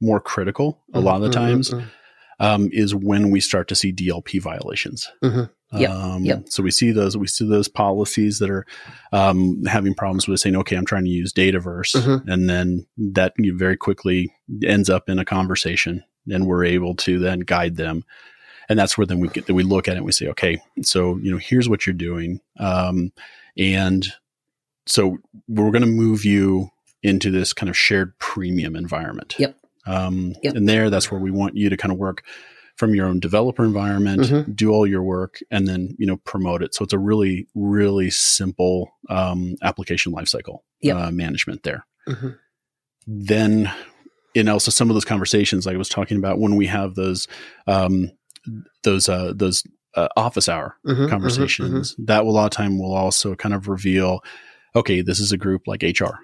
more 0.00 0.20
critical. 0.20 0.80
A 0.94 1.00
lot 1.00 1.16
of 1.16 1.22
the 1.22 1.28
Mhm, 1.28 1.32
times 1.32 1.70
mhm, 1.70 1.84
um, 2.38 2.68
is 2.72 2.94
when 2.94 3.30
we 3.30 3.40
start 3.40 3.68
to 3.68 3.74
see 3.74 3.92
DLP 3.92 4.38
violations. 4.38 5.08
mhm. 5.22 5.50
Yep, 5.72 5.90
Um, 5.90 6.24
yep. 6.24 6.42
So 6.48 6.64
we 6.64 6.72
see 6.72 6.90
those. 6.90 7.16
We 7.16 7.28
see 7.28 7.46
those 7.48 7.68
policies 7.68 8.40
that 8.40 8.50
are 8.50 8.66
um, 9.12 9.64
having 9.66 9.94
problems 9.94 10.26
with 10.26 10.40
saying, 10.40 10.56
"Okay, 10.56 10.74
I'm 10.74 10.84
trying 10.84 11.04
to 11.04 11.10
use 11.10 11.32
Dataverse," 11.32 11.94
Mhm. 11.94 12.26
and 12.26 12.50
then 12.50 12.86
that 12.96 13.34
you 13.38 13.56
very 13.56 13.76
quickly 13.76 14.32
ends 14.64 14.90
up 14.90 15.08
in 15.08 15.20
a 15.20 15.24
conversation, 15.24 16.02
and 16.28 16.46
we're 16.48 16.64
able 16.64 16.96
to 16.96 17.20
then 17.20 17.40
guide 17.40 17.76
them. 17.76 18.02
And 18.68 18.78
that's 18.78 18.98
where 18.98 19.06
then 19.06 19.20
we 19.20 19.28
get 19.28 19.46
that 19.46 19.54
we 19.54 19.62
look 19.62 19.86
at 19.86 19.94
it 19.94 19.98
and 19.98 20.06
we 20.06 20.10
say, 20.12 20.26
"Okay, 20.28 20.60
so 20.82 21.18
you 21.18 21.30
know, 21.30 21.38
here's 21.38 21.68
what 21.68 21.86
you're 21.86 21.94
doing." 21.94 22.40
Um, 22.58 23.12
And 23.56 24.06
so 24.86 25.18
we're 25.48 25.70
going 25.70 25.82
to 25.82 25.86
move 25.88 26.24
you 26.24 26.70
into 27.02 27.30
this 27.30 27.52
kind 27.52 27.68
of 27.70 27.76
shared 27.76 28.18
premium 28.18 28.74
environment. 28.74 29.34
Yep. 29.38 29.56
Um, 29.86 30.34
Yep. 30.42 30.54
And 30.54 30.68
there, 30.68 30.90
that's 30.90 31.10
where 31.10 31.20
we 31.20 31.30
want 31.30 31.56
you 31.56 31.70
to 31.70 31.76
kind 31.76 31.92
of 31.92 31.98
work 31.98 32.24
from 32.76 32.94
your 32.94 33.06
own 33.06 33.20
developer 33.20 33.64
environment, 33.64 34.22
Mhm. 34.22 34.56
do 34.56 34.70
all 34.70 34.86
your 34.86 35.02
work, 35.02 35.40
and 35.50 35.66
then 35.68 35.94
you 35.98 36.06
know 36.06 36.16
promote 36.18 36.62
it. 36.62 36.74
So 36.74 36.82
it's 36.84 36.92
a 36.94 36.98
really, 36.98 37.46
really 37.54 38.10
simple 38.10 38.90
um, 39.08 39.56
application 39.62 40.12
lifecycle 40.12 40.60
Yep. 40.82 40.96
uh, 40.96 41.10
management 41.10 41.62
there. 41.62 41.86
Mhm. 42.08 42.36
Then, 43.06 43.70
and 44.34 44.48
also 44.48 44.70
some 44.70 44.88
of 44.90 44.94
those 44.94 45.04
conversations 45.04 45.66
like 45.66 45.74
I 45.74 45.78
was 45.78 45.88
talking 45.88 46.16
about 46.16 46.38
when 46.38 46.56
we 46.56 46.66
have 46.66 46.94
those 46.94 47.26
um, 47.66 48.10
those 48.82 49.08
uh, 49.08 49.32
those 49.34 49.64
uh, 49.96 50.08
office 50.16 50.48
hour 50.48 50.76
Mhm, 50.86 50.92
mhm, 50.94 51.04
mhm. 51.06 51.08
conversations, 51.10 51.96
that 51.98 52.24
will 52.24 52.32
a 52.32 52.36
lot 52.36 52.44
of 52.46 52.50
time 52.52 52.78
will 52.78 52.94
also 52.94 53.34
kind 53.34 53.54
of 53.54 53.68
reveal, 53.68 54.22
okay, 54.76 55.00
this 55.02 55.18
is 55.18 55.32
a 55.32 55.36
group 55.36 55.62
like 55.66 55.82
HR. 55.82 56.18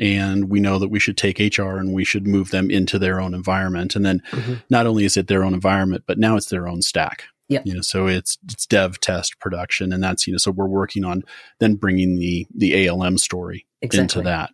And 0.00 0.48
we 0.48 0.58
know 0.60 0.78
that 0.78 0.88
we 0.88 0.98
should 0.98 1.16
take 1.18 1.38
HR 1.38 1.76
and 1.76 1.92
we 1.92 2.04
should 2.04 2.26
move 2.26 2.50
them 2.50 2.70
into 2.70 2.98
their 2.98 3.20
own 3.20 3.34
environment. 3.34 3.94
And 3.94 4.04
then 4.06 4.22
Mhm. 4.30 4.62
not 4.70 4.86
only 4.86 5.04
is 5.04 5.16
it 5.16 5.26
their 5.26 5.44
own 5.44 5.52
environment, 5.54 6.04
but 6.06 6.18
now 6.18 6.36
it's 6.36 6.48
their 6.48 6.66
own 6.66 6.80
stack. 6.82 7.24
Yep. 7.48 7.66
You 7.66 7.74
know, 7.74 7.80
so 7.82 8.06
it's 8.06 8.38
it's 8.44 8.64
dev, 8.66 9.00
test, 9.00 9.38
production, 9.38 9.92
and 9.92 10.02
that's 10.02 10.26
you 10.26 10.32
know, 10.32 10.38
so 10.38 10.50
we're 10.50 10.66
working 10.66 11.04
on 11.04 11.22
then 11.58 11.74
bringing 11.74 12.18
the 12.18 12.46
the 12.54 12.88
ALM 12.88 13.18
story 13.18 13.66
Exactly. 13.82 14.02
into 14.02 14.22
that, 14.22 14.50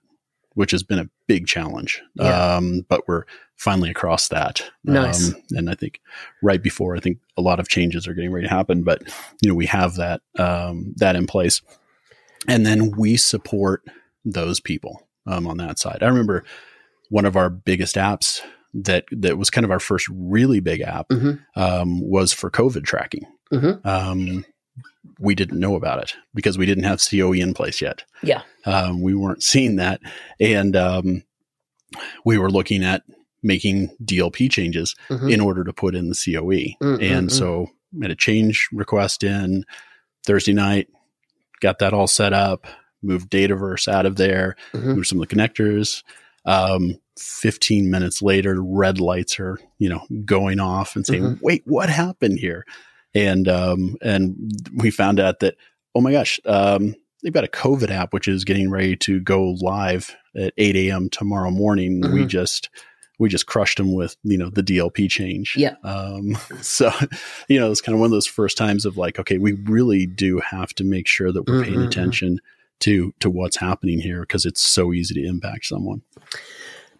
which 0.55 0.73
has 0.73 0.83
been 0.83 0.99
a 0.99 1.09
big 1.29 1.47
challenge. 1.47 2.03
Yeah. 2.17 2.57
Um, 2.57 2.85
but 2.89 3.07
we're 3.07 3.23
finally 3.55 3.91
across 3.91 4.27
that. 4.29 4.63
Nice. 4.83 5.29
Um, 5.33 5.43
and 5.51 5.71
I 5.71 5.75
think 5.75 6.01
right 6.43 6.61
before, 6.63 6.97
I 6.97 7.01
think 7.01 7.19
a 7.37 7.43
lot 7.43 7.61
of 7.61 7.69
changes 7.69 8.09
are 8.09 8.15
getting 8.15 8.33
ready 8.33 8.49
to 8.49 8.53
happen, 8.55 8.83
but 8.83 9.03
you 9.41 9.49
know, 9.49 9.55
we 9.55 9.67
have 9.67 9.95
that, 9.97 10.21
um, 10.39 10.95
that 10.97 11.15
in 11.17 11.27
place. 11.29 11.61
And 12.49 12.65
then 12.65 12.93
we 12.93 13.17
support 13.17 13.83
those 14.25 14.61
people, 14.61 15.08
um, 15.29 15.47
on 15.47 15.57
that 15.59 15.79
side. 15.79 16.03
I 16.03 16.07
remember 16.09 16.45
one 17.11 17.25
of 17.25 17.37
our 17.37 17.49
biggest 17.51 17.97
apps 17.97 18.41
that, 18.75 19.05
that 19.13 19.39
was 19.39 19.51
kind 19.51 19.65
of 19.65 19.71
our 19.71 19.81
first 19.81 20.07
really 20.13 20.61
big 20.61 20.81
app, 20.81 21.09
Mhm. 21.11 21.41
um, 21.57 22.01
was 22.01 22.33
for 22.33 22.51
COVID 22.51 22.85
tracking. 22.85 23.27
Mhm. 23.53 23.85
Um, 23.87 24.45
we 25.19 25.35
didn't 25.35 25.59
know 25.59 25.75
about 25.75 26.03
it 26.03 26.15
because 26.35 26.59
we 26.59 26.67
didn't 26.67 26.85
have 26.85 27.01
COE 27.01 27.33
in 27.33 27.55
place 27.55 27.81
yet. 27.81 28.05
Yeah. 28.23 28.43
Um, 28.67 29.01
we 29.01 29.15
weren't 29.15 29.43
seeing 29.43 29.77
that. 29.77 30.01
And 30.39 30.77
um, 30.77 31.23
we 32.25 32.37
were 32.39 32.51
looking 32.51 32.85
at 32.85 33.03
making 33.43 33.91
DLP 34.05 34.49
changes 34.51 34.95
Mhm. 35.09 35.33
in 35.33 35.41
order 35.41 35.65
to 35.65 35.73
put 35.73 35.95
in 35.95 36.09
the 36.11 36.15
COE. 36.15 36.77
Mm, 36.83 36.99
mm, 36.99 37.03
and 37.17 37.29
mm. 37.29 37.33
so 37.33 37.69
made 37.93 38.11
a 38.11 38.17
change 38.17 38.69
request 38.73 39.23
in 39.25 39.65
Thursday 40.27 40.53
night, 40.53 40.89
got 41.61 41.79
that 41.79 41.95
all 41.95 42.07
set 42.07 42.33
up, 42.35 42.67
moved 43.03 43.31
Dataverse 43.31 43.89
out 43.89 44.07
of 44.07 44.17
there, 44.17 44.57
Mhm. 44.75 44.97
moved 44.97 45.07
some 45.07 45.21
of 45.21 45.29
the 45.29 45.35
connectors. 45.35 46.03
Um, 46.45 46.99
15 47.19 47.91
minutes 47.91 48.23
later, 48.23 48.63
red 48.63 49.01
lights 49.01 49.39
are, 49.41 49.59
you 49.79 49.89
know, 49.89 50.07
going 50.25 50.61
off 50.61 50.97
and 50.97 51.07
saying, 51.07 51.23
Mhm. 51.23 51.39
wait, 51.43 51.63
what 51.67 51.91
happened 51.91 52.39
here? 52.39 52.65
And, 53.15 53.49
um, 53.49 53.97
and 54.03 54.37
we 54.75 54.91
found 54.91 55.19
out 55.21 55.41
that, 55.41 55.57
oh 55.95 56.01
my 56.01 56.13
gosh, 56.13 56.39
um, 56.47 56.95
they've 57.23 57.33
got 57.33 57.45
a 57.45 57.49
COVID 57.49 57.91
app, 57.91 58.13
which 58.13 58.29
is 58.29 58.45
getting 58.45 58.71
ready 58.71 58.97
to 58.97 59.21
go 59.21 59.57
live 59.61 60.15
at 60.37 60.53
8 60.57 60.77
a.m. 60.77 61.09
tomorrow 61.11 61.51
morning. 61.51 62.01
We 62.13 62.25
Mhm. 62.25 62.29
just, 62.29 62.69
we 63.19 63.29
just 63.29 63.47
crushed 63.47 63.79
them 63.79 63.93
with, 63.95 64.17
you 64.23 64.39
know, 64.39 64.49
the 64.51 64.63
DLP 64.63 65.09
change. 65.09 65.55
Yeah. 65.57 65.75
Um, 65.83 66.37
so, 66.63 66.93
you 67.49 67.59
know, 67.59 67.71
it's 67.73 67.81
kind 67.81 67.95
of 67.95 68.01
one 68.01 68.07
of 68.07 68.13
those 68.13 68.29
first 68.29 68.57
times 68.57 68.85
of 68.85 68.97
like, 68.97 69.19
okay, 69.19 69.39
we 69.39 69.53
really 69.53 70.07
do 70.07 70.39
have 70.39 70.73
to 70.75 70.85
make 70.85 71.09
sure 71.09 71.33
that 71.33 71.49
we're 71.49 71.65
paying 71.65 71.81
Mhm, 71.81 71.85
mhm. 71.85 71.87
attention 71.87 72.39
to, 72.81 73.13
to 73.21 73.31
what's 73.31 73.57
happening 73.57 74.01
here 74.01 74.21
because 74.21 74.45
it's 74.45 74.63
so 74.63 74.93
easy 74.93 75.15
to 75.15 75.27
impact 75.27 75.67
someone. 75.67 76.03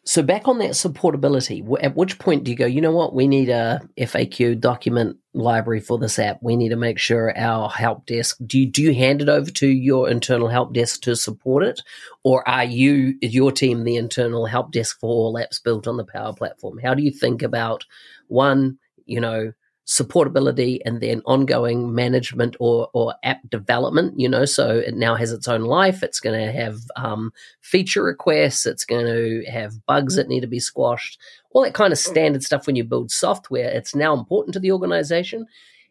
So 0.09 0.23
back 0.23 0.49
on 0.49 0.57
that 0.61 0.71
supportability, 0.71 1.63
at 1.83 1.95
which 1.95 2.19
point 2.19 2.45
do 2.45 2.51
you 2.51 2.57
go, 2.57 2.65
you 2.65 2.81
know 2.81 2.93
what, 2.93 3.15
we 3.15 3.29
need 3.29 3.51
a 3.51 3.83
FAQ 3.99 4.59
document 4.59 5.19
library 5.35 5.81
for 5.81 5.99
this 5.99 6.19
app. 6.19 6.39
We 6.41 6.57
need 6.57 6.71
to 6.71 6.77
make 6.77 6.99
sure 6.99 7.37
our 7.37 7.69
help 7.69 8.07
desk, 8.07 8.39
do 8.47 8.59
you, 8.59 8.67
do 8.71 8.83
you 8.83 8.95
hand 8.95 9.21
it 9.21 9.29
over 9.29 9.51
to 9.51 9.67
your 9.67 10.09
internal 10.09 10.49
help 10.49 10.73
desk 10.73 11.03
to 11.03 11.15
support 11.15 11.63
it? 11.63 11.83
Or 12.25 12.49
are 12.49 12.65
you, 12.65 13.19
your 13.21 13.53
team, 13.53 13.85
the 13.85 13.97
internal 13.97 14.47
help 14.47 14.73
desk 14.73 14.99
for 14.99 15.11
all 15.11 15.35
apps 15.35 15.63
built 15.63 15.87
on 15.87 15.99
the 15.99 16.07
Power 16.07 16.33
Platform? 16.33 16.79
How 16.83 16.95
do 16.95 17.03
you 17.03 17.11
think 17.11 17.43
about 17.43 17.85
one, 18.29 18.79
you 19.05 19.21
know, 19.21 19.53
supportability 19.89 20.81
and 20.85 21.01
then 21.01 21.23
ongoing 21.25 21.95
management 21.95 22.55
or, 22.61 22.91
or 22.93 23.15
app 23.25 23.41
development, 23.49 24.21
you 24.21 24.29
know, 24.29 24.45
so 24.45 24.77
it 24.77 24.95
now 24.95 25.15
has 25.15 25.33
its 25.33 25.49
own 25.49 25.63
life. 25.63 26.03
It's 26.03 26.21
going 26.21 26.39
to 26.39 26.53
have 26.53 26.77
um, 26.97 27.33
feature 27.63 28.03
requests. 28.03 28.67
It's 28.67 28.85
going 28.85 29.07
to 29.07 29.51
have 29.51 29.87
bugs 29.87 30.17
that 30.17 30.29
need 30.29 30.41
to 30.41 30.47
be 30.47 30.61
squashed, 30.61 31.19
all 31.53 31.63
that 31.63 31.73
kind 31.73 31.91
of 31.91 31.99
standard 31.99 32.45
stuff 32.45 32.67
when 32.67 32.77
you 32.77 32.85
build 32.85 33.11
software. 33.11 33.71
It's 33.71 33.95
now 33.95 34.13
important 34.13 34.53
to 34.53 34.61
the 34.61 34.73
organization. 34.73 35.47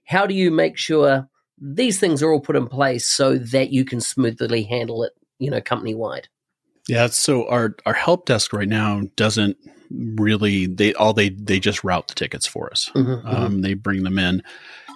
How 0.06 0.28
do 0.28 0.36
you 0.36 0.52
make 0.52 0.78
sure 0.78 1.28
these 1.60 2.00
things 2.00 2.22
are 2.22 2.32
all 2.32 2.40
put 2.40 2.56
in 2.56 2.68
place 2.68 3.08
so 3.08 3.40
that 3.40 3.72
you 3.72 3.84
can 3.84 4.00
smoothly 4.00 4.62
handle 4.62 5.04
it, 5.04 5.14
you 5.40 5.50
know, 5.50 5.60
company 5.60 5.96
wide? 5.96 6.28
Yeah. 6.88 7.08
So 7.08 7.48
our, 7.50 7.76
our 7.86 7.94
help 7.94 8.26
desk 8.26 8.54
right 8.54 8.68
now 8.68 9.02
doesn't 9.16 9.58
really, 9.90 10.68
they, 10.68 10.94
all 10.94 11.14
they, 11.14 11.30
they 11.30 11.60
just 11.60 11.84
route 11.84 12.08
the 12.08 12.14
tickets 12.16 12.46
for 12.48 12.70
us. 12.72 12.90
Mm-hmm, 12.96 13.28
Um, 13.28 13.62
they 13.62 13.74
bring 13.74 14.04
them 14.04 14.18
in, 14.20 14.42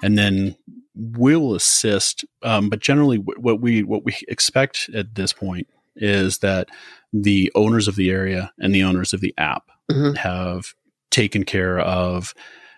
and 0.04 0.18
then 0.18 0.56
we'll 0.96 1.54
assist. 1.56 2.26
Um, 2.44 2.70
but 2.70 2.80
generally, 2.80 3.18
wh- 3.18 3.40
what 3.42 3.62
we 3.62 3.84
what 3.84 4.04
we 4.04 4.16
expect 4.28 4.90
at 4.94 5.16
this 5.16 5.32
point 5.34 5.68
is 5.96 6.40
that 6.40 6.68
the 7.14 7.52
owners 7.56 7.88
of 7.88 7.96
the 7.96 8.10
area 8.10 8.52
and 8.60 8.74
the 8.74 8.84
owners 8.84 9.14
of 9.14 9.22
the 9.22 9.34
app 9.38 9.64
Mhm. 9.90 10.18
have 10.18 10.74
taken 11.12 11.44
care 11.44 11.80
of 11.80 12.34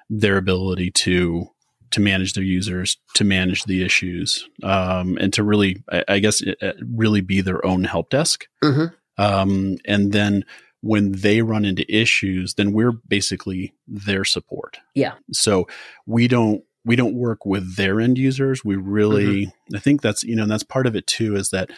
their 0.09 0.37
ability 0.37 0.91
to 0.91 1.47
to 1.91 1.99
manage 2.01 2.33
their 2.33 2.43
users, 2.43 2.97
to 3.13 3.23
manage 3.23 3.65
the 3.65 3.83
issues, 3.83 4.49
um, 4.63 5.15
and 5.21 5.31
to 5.33 5.43
really, 5.43 5.83
I, 5.91 6.03
I 6.07 6.19
guess, 6.19 6.41
uh, 6.41 6.53
uh, 6.59 6.73
really 6.91 7.21
be 7.21 7.41
their 7.41 7.63
own 7.63 7.83
help 7.83 8.09
desk. 8.09 8.47
Mhm. 8.63 8.91
Um, 9.17 9.77
and 9.85 10.11
then 10.11 10.45
when 10.81 11.11
they 11.13 11.41
run 11.41 11.63
into 11.65 11.85
issues, 11.93 12.55
then 12.55 12.73
we're 12.73 12.91
basically 13.07 13.73
their 13.87 14.25
support. 14.25 14.79
Yeah. 14.95 15.13
So 15.31 15.67
we 16.05 16.27
don't 16.27 16.63
we 16.85 16.95
don't 16.97 17.15
work 17.15 17.45
with 17.45 17.77
their 17.77 18.01
end 18.01 18.17
users. 18.17 18.65
We 18.65 18.75
really, 18.75 19.45
Mm-hmm. 19.45 19.75
I 19.75 19.79
think 19.79 20.01
that's 20.01 20.23
you 20.23 20.35
know 20.35 20.43
and 20.43 20.51
that's 20.51 20.63
part 20.63 20.85
of 20.87 20.95
it 20.95 21.07
too 21.07 21.35
is 21.35 21.49
that 21.51 21.69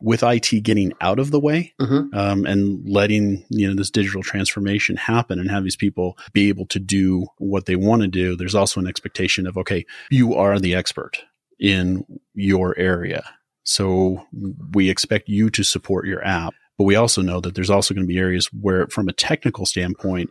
with 0.00 0.22
IT 0.22 0.50
getting 0.64 0.92
out 1.00 1.18
of 1.18 1.30
the 1.30 1.38
way 1.38 1.72
Mhm. 1.80 2.12
um, 2.14 2.44
and 2.46 2.86
letting 2.88 3.44
you 3.50 3.68
know 3.68 3.74
this 3.74 3.90
digital 3.90 4.22
transformation 4.22 4.96
happen 4.96 5.38
and 5.38 5.50
have 5.50 5.62
these 5.64 5.76
people 5.76 6.18
be 6.32 6.48
able 6.48 6.66
to 6.66 6.78
do 6.80 7.26
what 7.38 7.66
they 7.66 7.76
want 7.76 8.02
to 8.02 8.08
do, 8.08 8.34
there's 8.36 8.54
also 8.56 8.80
an 8.80 8.86
expectation 8.88 9.46
of 9.46 9.56
okay, 9.58 9.84
you 10.10 10.34
are 10.34 10.58
the 10.58 10.74
expert 10.74 11.22
in 11.60 12.04
your 12.34 12.76
area, 12.78 13.24
so 13.62 14.26
we 14.72 14.88
expect 14.90 15.28
you 15.28 15.50
to 15.50 15.62
support 15.62 16.06
your 16.06 16.24
app. 16.24 16.54
But 16.78 16.84
we 16.84 16.96
also 16.96 17.22
know 17.22 17.40
that 17.40 17.54
there's 17.54 17.70
also 17.70 17.94
going 17.94 18.06
to 18.06 18.12
be 18.12 18.18
areas 18.18 18.46
where, 18.46 18.86
from 18.88 19.08
a 19.08 19.12
technical 19.12 19.66
standpoint, 19.66 20.30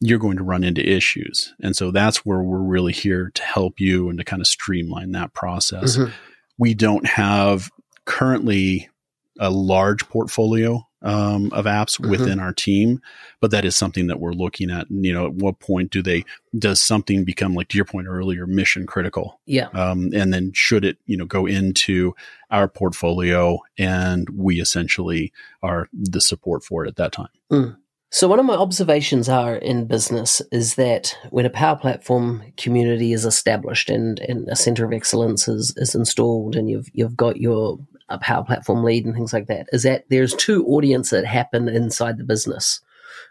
you're 0.00 0.18
going 0.18 0.36
to 0.36 0.42
run 0.42 0.64
into 0.64 0.86
issues. 0.86 1.54
And 1.60 1.76
so 1.76 1.90
that's 1.90 2.26
where 2.26 2.42
we're 2.42 2.58
really 2.58 2.92
here 2.92 3.30
to 3.34 3.42
help 3.42 3.78
you 3.78 4.08
and 4.08 4.18
to 4.18 4.24
kind 4.24 4.42
of 4.42 4.48
streamline 4.48 5.12
that 5.12 5.32
process. 5.34 5.96
Mhm. 5.96 6.12
We 6.58 6.74
don't 6.74 7.06
have 7.06 7.70
currently 8.04 8.88
a 9.38 9.50
large 9.50 10.08
portfolio 10.08 10.86
um, 11.02 11.52
of 11.52 11.66
apps 11.66 12.00
Mhm. 12.00 12.08
within 12.08 12.40
our 12.40 12.54
team, 12.54 12.98
but 13.40 13.50
that 13.50 13.66
is 13.66 13.76
something 13.76 14.06
that 14.06 14.20
we're 14.20 14.32
looking 14.32 14.70
at. 14.70 14.86
You 14.90 15.12
know, 15.12 15.26
at 15.26 15.34
what 15.34 15.60
point 15.60 15.90
do 15.90 16.02
they, 16.02 16.24
does 16.58 16.80
something 16.80 17.24
become, 17.24 17.54
like 17.54 17.68
to 17.68 17.76
your 17.76 17.84
point 17.84 18.06
earlier, 18.08 18.46
mission 18.46 18.86
critical? 18.86 19.38
Yeah. 19.44 19.68
Um, 19.74 20.10
and 20.14 20.32
then 20.32 20.52
should 20.54 20.82
it, 20.82 20.96
you 21.04 21.18
know, 21.18 21.26
go 21.26 21.44
into 21.44 22.14
our 22.50 22.68
portfolio 22.68 23.58
and 23.76 24.30
we 24.30 24.60
essentially 24.62 25.30
are 25.62 25.88
the 25.92 26.22
support 26.22 26.64
for 26.64 26.86
it 26.86 26.88
at 26.88 26.96
that 26.96 27.12
time. 27.12 27.76
So, 28.10 28.28
one 28.28 28.38
of 28.38 28.46
my 28.46 28.54
observations 28.54 29.28
are 29.28 29.56
in 29.56 29.86
business 29.86 30.40
is 30.52 30.76
that 30.76 31.18
when 31.30 31.44
a 31.44 31.50
power 31.50 31.76
platform 31.76 32.44
community 32.56 33.12
is 33.12 33.24
established 33.24 33.90
and, 33.90 34.20
and 34.20 34.48
a 34.48 34.56
center 34.56 34.84
of 34.84 34.92
excellence 34.92 35.48
is, 35.48 35.74
is 35.76 35.94
installed 35.96 36.54
and 36.56 36.70
you've, 36.70 36.88
you've 36.92 37.16
got 37.16 37.38
your 37.38 37.78
a 38.08 38.18
power 38.18 38.44
platform 38.44 38.84
lead 38.84 39.04
and 39.04 39.14
things 39.14 39.32
like 39.32 39.46
that, 39.46 39.66
is 39.72 39.82
that 39.84 40.04
there's 40.10 40.34
two 40.34 40.66
audience 40.66 41.10
that 41.10 41.26
happen 41.26 41.68
inside 41.68 42.18
the 42.18 42.24
business. 42.24 42.80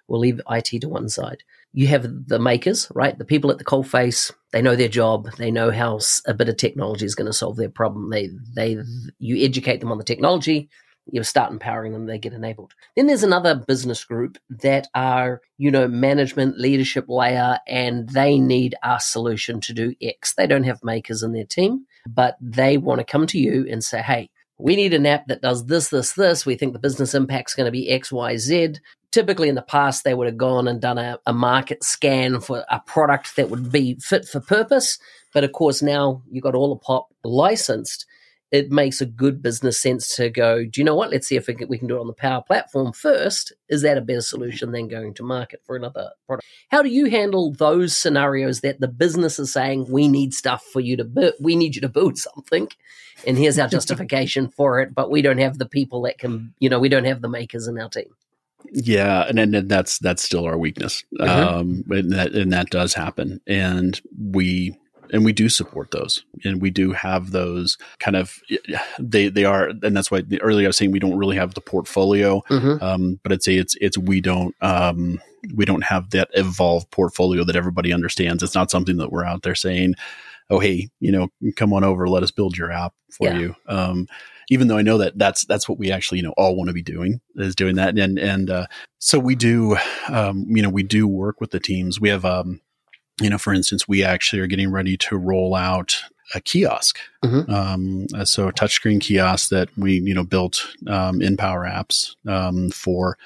We'll 0.08 0.20
leave 0.20 0.42
IT 0.50 0.82
to 0.82 0.90
one 0.90 1.10
side. 1.10 1.44
You 1.74 1.88
have 1.88 2.28
the 2.28 2.40
makers, 2.40 2.92
right? 2.94 3.18
The 3.18 3.26
people 3.26 3.52
at 3.52 3.58
the 3.58 3.66
coalface. 3.66 4.32
They 4.52 4.62
know 4.62 4.76
their 4.76 4.90
job. 4.90 5.30
They 5.38 5.50
know 5.50 5.72
how 5.72 6.00
a 6.28 6.34
bit 6.34 6.50
of 6.50 6.58
technology 6.58 7.06
is 7.06 7.16
going 7.16 7.26
to 7.26 7.34
solve 7.34 7.58
their 7.58 7.70
problem. 7.70 8.10
They, 8.10 8.30
they, 8.56 8.78
you 9.18 9.44
educate 9.44 9.80
them 9.80 9.92
on 9.92 9.98
the 9.98 10.04
technology 10.04 10.70
you 11.12 11.24
start 11.24 11.52
empowering 11.52 11.94
them, 11.94 12.06
they 12.06 12.18
get 12.18 12.34
enabled. 12.34 12.74
Then 12.96 13.08
there's 13.08 13.24
another 13.24 13.56
business 13.56 14.04
group 14.04 14.38
that 14.50 14.88
are, 14.96 15.42
you 15.58 15.70
know, 15.72 15.88
management, 15.88 16.60
leadership 16.60 17.06
layer, 17.08 17.60
and 17.68 18.10
they 18.10 18.40
need 18.40 18.76
a 18.84 19.00
solution 19.00 19.60
to 19.62 19.74
do 19.74 19.96
X. 20.02 20.34
They 20.34 20.48
don't 20.48 20.64
have 20.64 20.84
makers 20.84 21.24
in 21.24 21.34
their 21.34 21.46
team, 21.46 21.86
but 22.08 22.38
they 22.40 22.78
want 22.78 23.00
to 23.00 23.06
come 23.06 23.28
to 23.28 23.38
you 23.38 23.68
and 23.70 23.84
say, 23.84 24.02
hey, 24.02 24.30
we 24.58 24.76
need 24.76 24.94
an 24.94 25.06
app 25.06 25.28
that 25.28 25.42
does 25.42 25.66
this, 25.66 25.90
this, 25.90 26.14
this. 26.14 26.46
We 26.46 26.56
think 26.56 26.74
the 26.74 26.80
business 26.80 27.14
impact's 27.14 27.56
going 27.56 27.66
to 27.66 27.72
be 27.72 27.90
X, 27.90 28.12
Y, 28.12 28.38
Z. 28.38 28.76
Typically, 29.12 29.50
in 29.50 29.56
the 29.56 29.62
past, 29.62 30.04
they 30.04 30.14
would 30.14 30.28
have 30.28 30.38
gone 30.38 30.68
and 30.68 30.82
done 30.82 30.98
a, 30.98 31.20
a 31.26 31.34
market 31.34 31.84
scan 31.84 32.40
for 32.40 32.66
a 32.70 32.80
product 32.82 33.36
that 33.36 33.50
would 33.50 33.72
be 33.72 33.96
fit 34.00 34.26
for 34.26 34.40
purpose. 34.40 34.98
But 35.34 35.44
of 35.44 35.52
course, 35.52 35.82
now 35.82 36.22
you've 36.32 36.44
got 36.44 36.56
all 36.56 36.74
the 36.74 36.80
pop 36.80 37.10
licensed 37.24 38.06
it 38.54 38.72
makes 38.72 39.02
a 39.02 39.06
good 39.08 39.42
business 39.42 39.82
sense 39.82 40.16
to 40.16 40.30
go, 40.30 40.64
do 40.64 40.80
you 40.80 40.86
know 40.86 40.94
what? 40.94 41.10
Let's 41.10 41.28
see 41.28 41.36
if 41.36 41.48
we 41.48 41.56
can, 41.56 41.88
do 41.88 41.98
it 41.98 42.00
on 42.00 42.06
the 42.06 42.14
Power 42.14 42.44
Platform 42.44 42.94
first. 42.94 43.52
Is 43.68 43.82
that 43.82 43.98
a 43.98 44.02
better 44.02 44.22
solution 44.22 44.72
than 44.72 44.88
going 44.88 45.16
to 45.16 45.24
market 45.24 45.64
for 45.66 45.76
another 45.76 46.12
product? 46.28 46.48
How 46.70 46.84
do 46.84 46.90
you 46.90 47.10
handle 47.10 47.52
those 47.52 47.98
scenarios 47.98 48.62
that 48.62 48.80
the 48.80 48.88
business 48.88 49.40
is 49.40 49.52
saying, 49.52 49.88
we 49.90 50.08
need 50.08 50.36
stuff 50.36 50.64
for 50.72 50.82
you 50.82 50.96
to 50.98 51.04
build, 51.04 51.34
we 51.40 51.56
need 51.56 51.74
you 51.74 51.82
to 51.82 51.90
build 51.90 52.20
something, 52.20 52.70
and 53.26 53.40
here's 53.40 53.58
our 53.58 53.68
justification 53.78 54.50
for 54.50 54.82
it, 54.82 54.94
but 54.94 55.10
we 55.10 55.24
don't 55.24 55.40
have 55.40 55.58
the 55.58 55.66
people 55.66 56.04
that 56.04 56.20
can, 56.20 56.54
you 56.60 56.70
know, 56.70 56.80
we 56.80 56.90
don't 56.90 57.06
have 57.06 57.24
the 57.24 57.30
makers 57.30 57.68
in 57.68 57.80
our 57.80 57.90
team. 57.90 58.16
Yeah, 58.72 59.26
and, 59.28 59.40
and 59.40 59.68
that's 59.68 59.98
that's 59.98 60.22
still 60.22 60.46
our 60.46 60.60
weakness, 60.60 61.04
mm-hmm. 61.20 61.28
um, 61.28 61.84
and 61.90 62.12
that 62.12 62.34
and 62.34 62.54
that 62.54 62.70
does 62.70 62.94
happen, 62.94 63.42
and 63.48 64.00
we 64.32 64.78
and 65.14 65.24
we 65.24 65.32
do 65.32 65.48
support 65.48 65.92
those 65.92 66.26
and 66.44 66.62
we 66.62 66.72
do 66.72 66.92
have 66.92 67.32
those 67.32 67.78
kind 68.00 68.18
of 68.18 68.42
they 69.00 69.30
they 69.30 69.46
are 69.46 69.70
and 69.84 69.96
that's 69.96 70.12
why 70.12 70.24
earlier 70.42 70.66
I 70.66 70.70
was 70.70 70.78
saying 70.78 70.92
we 70.92 71.00
don't 71.00 71.18
really 71.18 71.38
have 71.38 71.54
the 71.54 71.62
portfolio 71.62 72.42
mm-hmm. 72.50 72.84
um, 72.84 73.20
but 73.24 73.32
I'd 73.32 73.44
say 73.44 73.56
it's 73.56 73.78
it's 73.80 73.98
we 73.98 74.20
don't 74.20 74.56
um, 74.62 75.22
we 75.54 75.64
don't 75.64 75.84
have 75.84 76.10
that 76.10 76.30
evolved 76.34 76.92
portfolio 76.92 77.46
that 77.46 77.56
everybody 77.56 77.94
understands 77.94 78.44
it's 78.44 78.56
not 78.56 78.72
something 78.72 78.98
that 78.98 79.12
we're 79.12 79.24
out 79.24 79.44
there 79.44 79.56
saying 79.56 79.94
oh 80.50 80.60
hey 80.60 80.90
you 81.00 81.12
know 81.12 81.30
come 81.56 81.72
on 81.72 81.84
over 81.84 82.10
let 82.10 82.24
us 82.24 82.32
build 82.32 82.58
your 82.58 82.72
app 82.72 82.94
for 83.12 83.28
yeah. 83.28 83.38
you 83.38 83.56
um, 83.68 84.08
even 84.50 84.68
though 84.68 84.78
I 84.78 84.82
know 84.82 84.98
that 84.98 85.18
that's 85.18 85.46
that's 85.46 85.70
what 85.70 85.78
we 85.78 85.92
actually 85.92 86.18
you 86.18 86.24
know 86.24 86.34
all 86.38 86.56
want 86.56 86.70
to 86.70 86.74
be 86.74 86.82
doing 86.82 87.22
is 87.36 87.56
doing 87.56 87.76
that 87.76 87.98
and 87.98 88.18
and 88.18 88.50
uh, 88.50 88.66
so 88.98 89.20
we 89.20 89.36
do 89.36 89.78
um, 90.10 90.46
you 90.50 90.64
know 90.64 90.70
we 90.70 90.84
do 90.84 91.08
work 91.08 91.40
with 91.40 91.52
the 91.52 91.60
teams 91.60 92.02
we 92.02 92.10
have 92.10 92.26
um, 92.26 92.60
you 93.22 93.30
know, 93.30 93.38
for 93.38 93.54
instance, 93.54 93.88
we 93.88 94.04
actually 94.04 94.40
are 94.40 94.48
getting 94.48 94.72
ready 94.72 94.98
to 94.98 95.18
roll 95.18 95.56
out 95.56 96.04
a 96.34 96.42
kiosk. 96.42 96.98
Mm-hmm. 97.24 97.52
Um, 97.52 98.08
uh, 98.16 98.26
so 98.26 98.48
a 98.48 98.54
touchscreen 98.54 99.00
kiosk 99.00 99.50
that 99.50 99.70
we, 99.78 100.00
you 100.00 100.14
know, 100.14 100.24
built 100.24 100.68
um, 100.88 101.22
in 101.22 101.38
Power 101.38 101.66
Apps 101.66 102.16
um, 102.28 102.70
for 102.72 103.18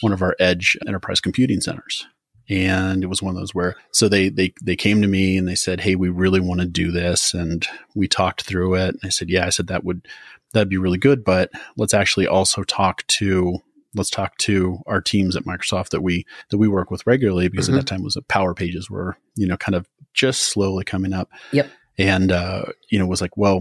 one 0.00 0.12
of 0.12 0.22
our 0.22 0.36
edge 0.38 0.76
enterprise 0.86 1.20
computing 1.20 1.60
centers. 1.60 2.06
And 2.48 3.04
it 3.04 3.06
was 3.06 3.22
one 3.22 3.34
of 3.34 3.40
those 3.40 3.54
where, 3.54 3.76
so 3.92 4.08
they, 4.08 4.28
they, 4.28 4.52
they 4.60 4.74
came 4.74 5.00
to 5.02 5.08
me 5.08 5.36
and 5.36 5.46
they 5.46 5.54
said, 5.54 5.80
Hey, 5.80 5.94
we 5.94 6.08
really 6.08 6.40
want 6.40 6.60
to 6.60 6.66
do 6.66 6.90
this. 6.90 7.32
And 7.32 7.66
we 7.94 8.08
talked 8.08 8.42
through 8.42 8.74
it. 8.74 8.88
And 8.88 9.00
I 9.04 9.08
said, 9.08 9.30
yeah, 9.30 9.46
I 9.46 9.50
said 9.50 9.68
that 9.68 9.84
would, 9.84 10.06
that'd 10.52 10.68
be 10.68 10.76
really 10.76 10.98
good, 10.98 11.24
but 11.24 11.50
let's 11.76 11.94
actually 11.94 12.26
also 12.26 12.64
talk 12.64 13.06
to 13.06 13.60
let's 13.94 14.10
talk 14.10 14.36
to 14.38 14.78
our 14.86 15.00
teams 15.00 15.36
at 15.36 15.44
Microsoft 15.44 15.90
that 15.90 16.02
we 16.02 16.24
that 16.50 16.58
we 16.58 16.68
work 16.68 16.90
with 16.90 17.06
regularly 17.06 17.48
because 17.48 17.68
mm-hmm. 17.68 17.78
at 17.78 17.86
that 17.86 17.86
time 17.86 18.02
was 18.02 18.16
a 18.16 18.22
Power 18.22 18.54
Pages 18.54 18.90
were 18.90 19.16
you 19.36 19.46
know 19.46 19.56
kind 19.56 19.74
of 19.74 19.88
just 20.14 20.42
slowly 20.42 20.84
coming 20.84 21.12
up. 21.12 21.28
Yep. 21.52 21.70
And 21.98 22.32
uh, 22.32 22.64
you 22.90 22.98
know 22.98 23.06
was 23.06 23.20
like, 23.20 23.36
well, 23.36 23.60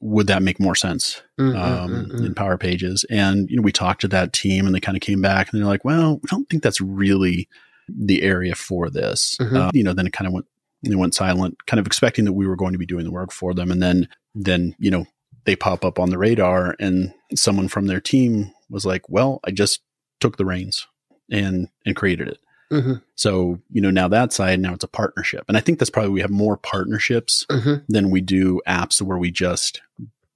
would 0.00 0.26
that 0.26 0.42
make 0.42 0.60
more 0.60 0.74
sense 0.74 1.22
mm-hmm, 1.38 1.56
um, 1.56 1.90
mm-hmm. 1.90 2.26
in 2.26 2.34
Power 2.34 2.58
Pages? 2.58 3.04
And 3.10 3.48
you 3.50 3.56
know 3.56 3.62
we 3.62 3.72
talked 3.72 4.02
to 4.02 4.08
that 4.08 4.32
team 4.32 4.66
and 4.66 4.74
they 4.74 4.80
kind 4.80 4.96
of 4.96 5.02
came 5.02 5.20
back 5.20 5.52
and 5.52 5.60
they're 5.60 5.68
like, 5.68 5.84
well, 5.84 6.14
we 6.14 6.26
don't 6.28 6.48
think 6.48 6.62
that's 6.62 6.80
really 6.80 7.48
the 7.88 8.22
area 8.22 8.54
for 8.54 8.90
this. 8.90 9.36
Mm-hmm. 9.40 9.56
Uh, 9.56 9.70
you 9.74 9.82
know, 9.82 9.92
then 9.92 10.06
it 10.06 10.12
kind 10.12 10.26
of 10.26 10.32
went 10.32 10.46
they 10.82 10.94
went 10.96 11.14
silent, 11.14 11.56
kind 11.66 11.78
of 11.78 11.86
expecting 11.86 12.24
that 12.24 12.32
we 12.32 12.46
were 12.46 12.56
going 12.56 12.72
to 12.72 12.78
be 12.78 12.86
doing 12.86 13.04
the 13.04 13.12
work 13.12 13.32
for 13.32 13.54
them, 13.54 13.70
and 13.70 13.82
then 13.82 14.08
then 14.34 14.74
you 14.78 14.90
know 14.90 15.06
they 15.44 15.56
pop 15.56 15.84
up 15.84 15.98
on 15.98 16.10
the 16.10 16.18
radar 16.18 16.76
and 16.78 17.12
someone 17.34 17.68
from 17.68 17.86
their 17.86 18.00
team 18.00 18.52
was 18.72 18.84
like, 18.84 19.08
well, 19.08 19.40
I 19.44 19.50
just 19.50 19.82
took 20.20 20.36
the 20.36 20.44
reins 20.44 20.86
and, 21.30 21.68
and 21.86 21.94
created 21.94 22.28
it. 22.28 22.38
Mm-hmm. 22.72 22.94
So, 23.14 23.60
you 23.70 23.80
know, 23.80 23.90
now 23.90 24.08
that 24.08 24.32
side, 24.32 24.58
now 24.58 24.72
it's 24.72 24.84
a 24.84 24.88
partnership. 24.88 25.44
And 25.46 25.56
I 25.56 25.60
think 25.60 25.78
that's 25.78 25.90
probably, 25.90 26.10
we 26.10 26.22
have 26.22 26.30
more 26.30 26.56
partnerships 26.56 27.44
mm-hmm. 27.50 27.84
than 27.88 28.10
we 28.10 28.20
do 28.20 28.60
apps 28.66 29.00
where 29.02 29.18
we 29.18 29.30
just 29.30 29.82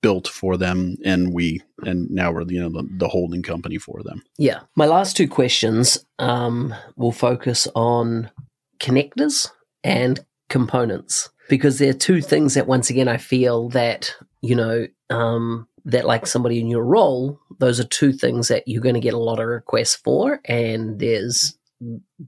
built 0.02 0.28
for 0.28 0.56
them 0.56 0.96
and 1.04 1.32
we, 1.32 1.62
and 1.84 2.10
now 2.10 2.30
we're, 2.30 2.42
you 2.42 2.60
know, 2.60 2.68
the, 2.68 2.86
the 2.98 3.08
holding 3.08 3.42
company 3.42 3.78
for 3.78 4.02
them. 4.02 4.22
Yeah. 4.38 4.60
My 4.76 4.86
last 4.86 5.16
two 5.16 5.28
questions 5.28 6.04
um, 6.18 6.74
will 6.96 7.12
focus 7.12 7.66
on 7.74 8.30
connectors 8.78 9.50
and 9.82 10.24
components 10.48 11.30
because 11.48 11.78
they're 11.78 11.92
two 11.92 12.20
things 12.20 12.54
that 12.54 12.66
once 12.66 12.90
again 12.90 13.08
I 13.08 13.16
feel 13.16 13.68
that 13.70 14.14
you 14.42 14.54
know 14.54 14.86
um, 15.10 15.68
that 15.84 16.04
like 16.04 16.26
somebody 16.26 16.60
in 16.60 16.68
your 16.68 16.84
role, 16.84 17.40
those 17.58 17.80
are 17.80 17.84
two 17.84 18.12
things 18.12 18.48
that 18.48 18.64
you're 18.66 18.82
going 18.82 18.94
to 18.94 19.00
get 19.00 19.14
a 19.14 19.18
lot 19.18 19.40
of 19.40 19.46
requests 19.46 19.96
for, 19.96 20.40
and 20.44 20.98
there's 20.98 21.56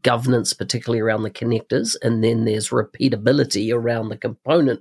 governance, 0.02 0.52
particularly 0.52 1.00
around 1.00 1.22
the 1.22 1.30
connectors, 1.30 1.96
and 2.02 2.22
then 2.22 2.44
there's 2.44 2.70
repeatability 2.70 3.72
around 3.74 4.08
the 4.08 4.16
component, 4.16 4.80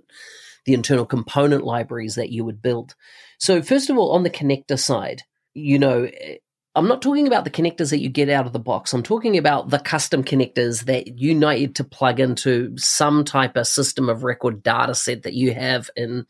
the 0.66 0.74
internal 0.74 1.06
component 1.06 1.64
libraries 1.64 2.16
that 2.16 2.32
you 2.32 2.44
would 2.44 2.62
build. 2.62 2.96
So, 3.40 3.62
first 3.62 3.90
of 3.90 3.98
all, 3.98 4.12
on 4.12 4.24
the 4.24 4.30
connector 4.30 4.78
side, 4.78 5.24
you 5.54 5.80
know, 5.80 6.04
eh, 6.04 6.38
I'm 6.76 6.88
not 6.88 7.02
talking 7.02 7.26
about 7.26 7.44
the 7.44 7.50
connectors 7.50 7.90
that 7.90 8.02
you 8.02 8.10
get 8.10 8.30
out 8.30 8.46
of 8.46 8.54
the 8.54 8.60
box. 8.60 8.94
I'm 8.94 9.02
talking 9.02 9.36
about 9.36 9.72
the 9.72 9.80
custom 9.80 10.24
connectors 10.24 10.86
that 10.86 11.18
you 11.20 11.34
need 11.34 11.76
to 11.78 11.84
plug 11.84 12.20
into 12.20 12.78
some 12.78 13.26
type 13.26 13.58
of 13.58 13.66
system 13.66 14.10
of 14.10 14.24
record 14.24 14.62
data 14.62 14.94
set 14.94 15.24
that 15.24 15.34
you 15.34 15.56
have 15.56 15.90
in 15.96 16.28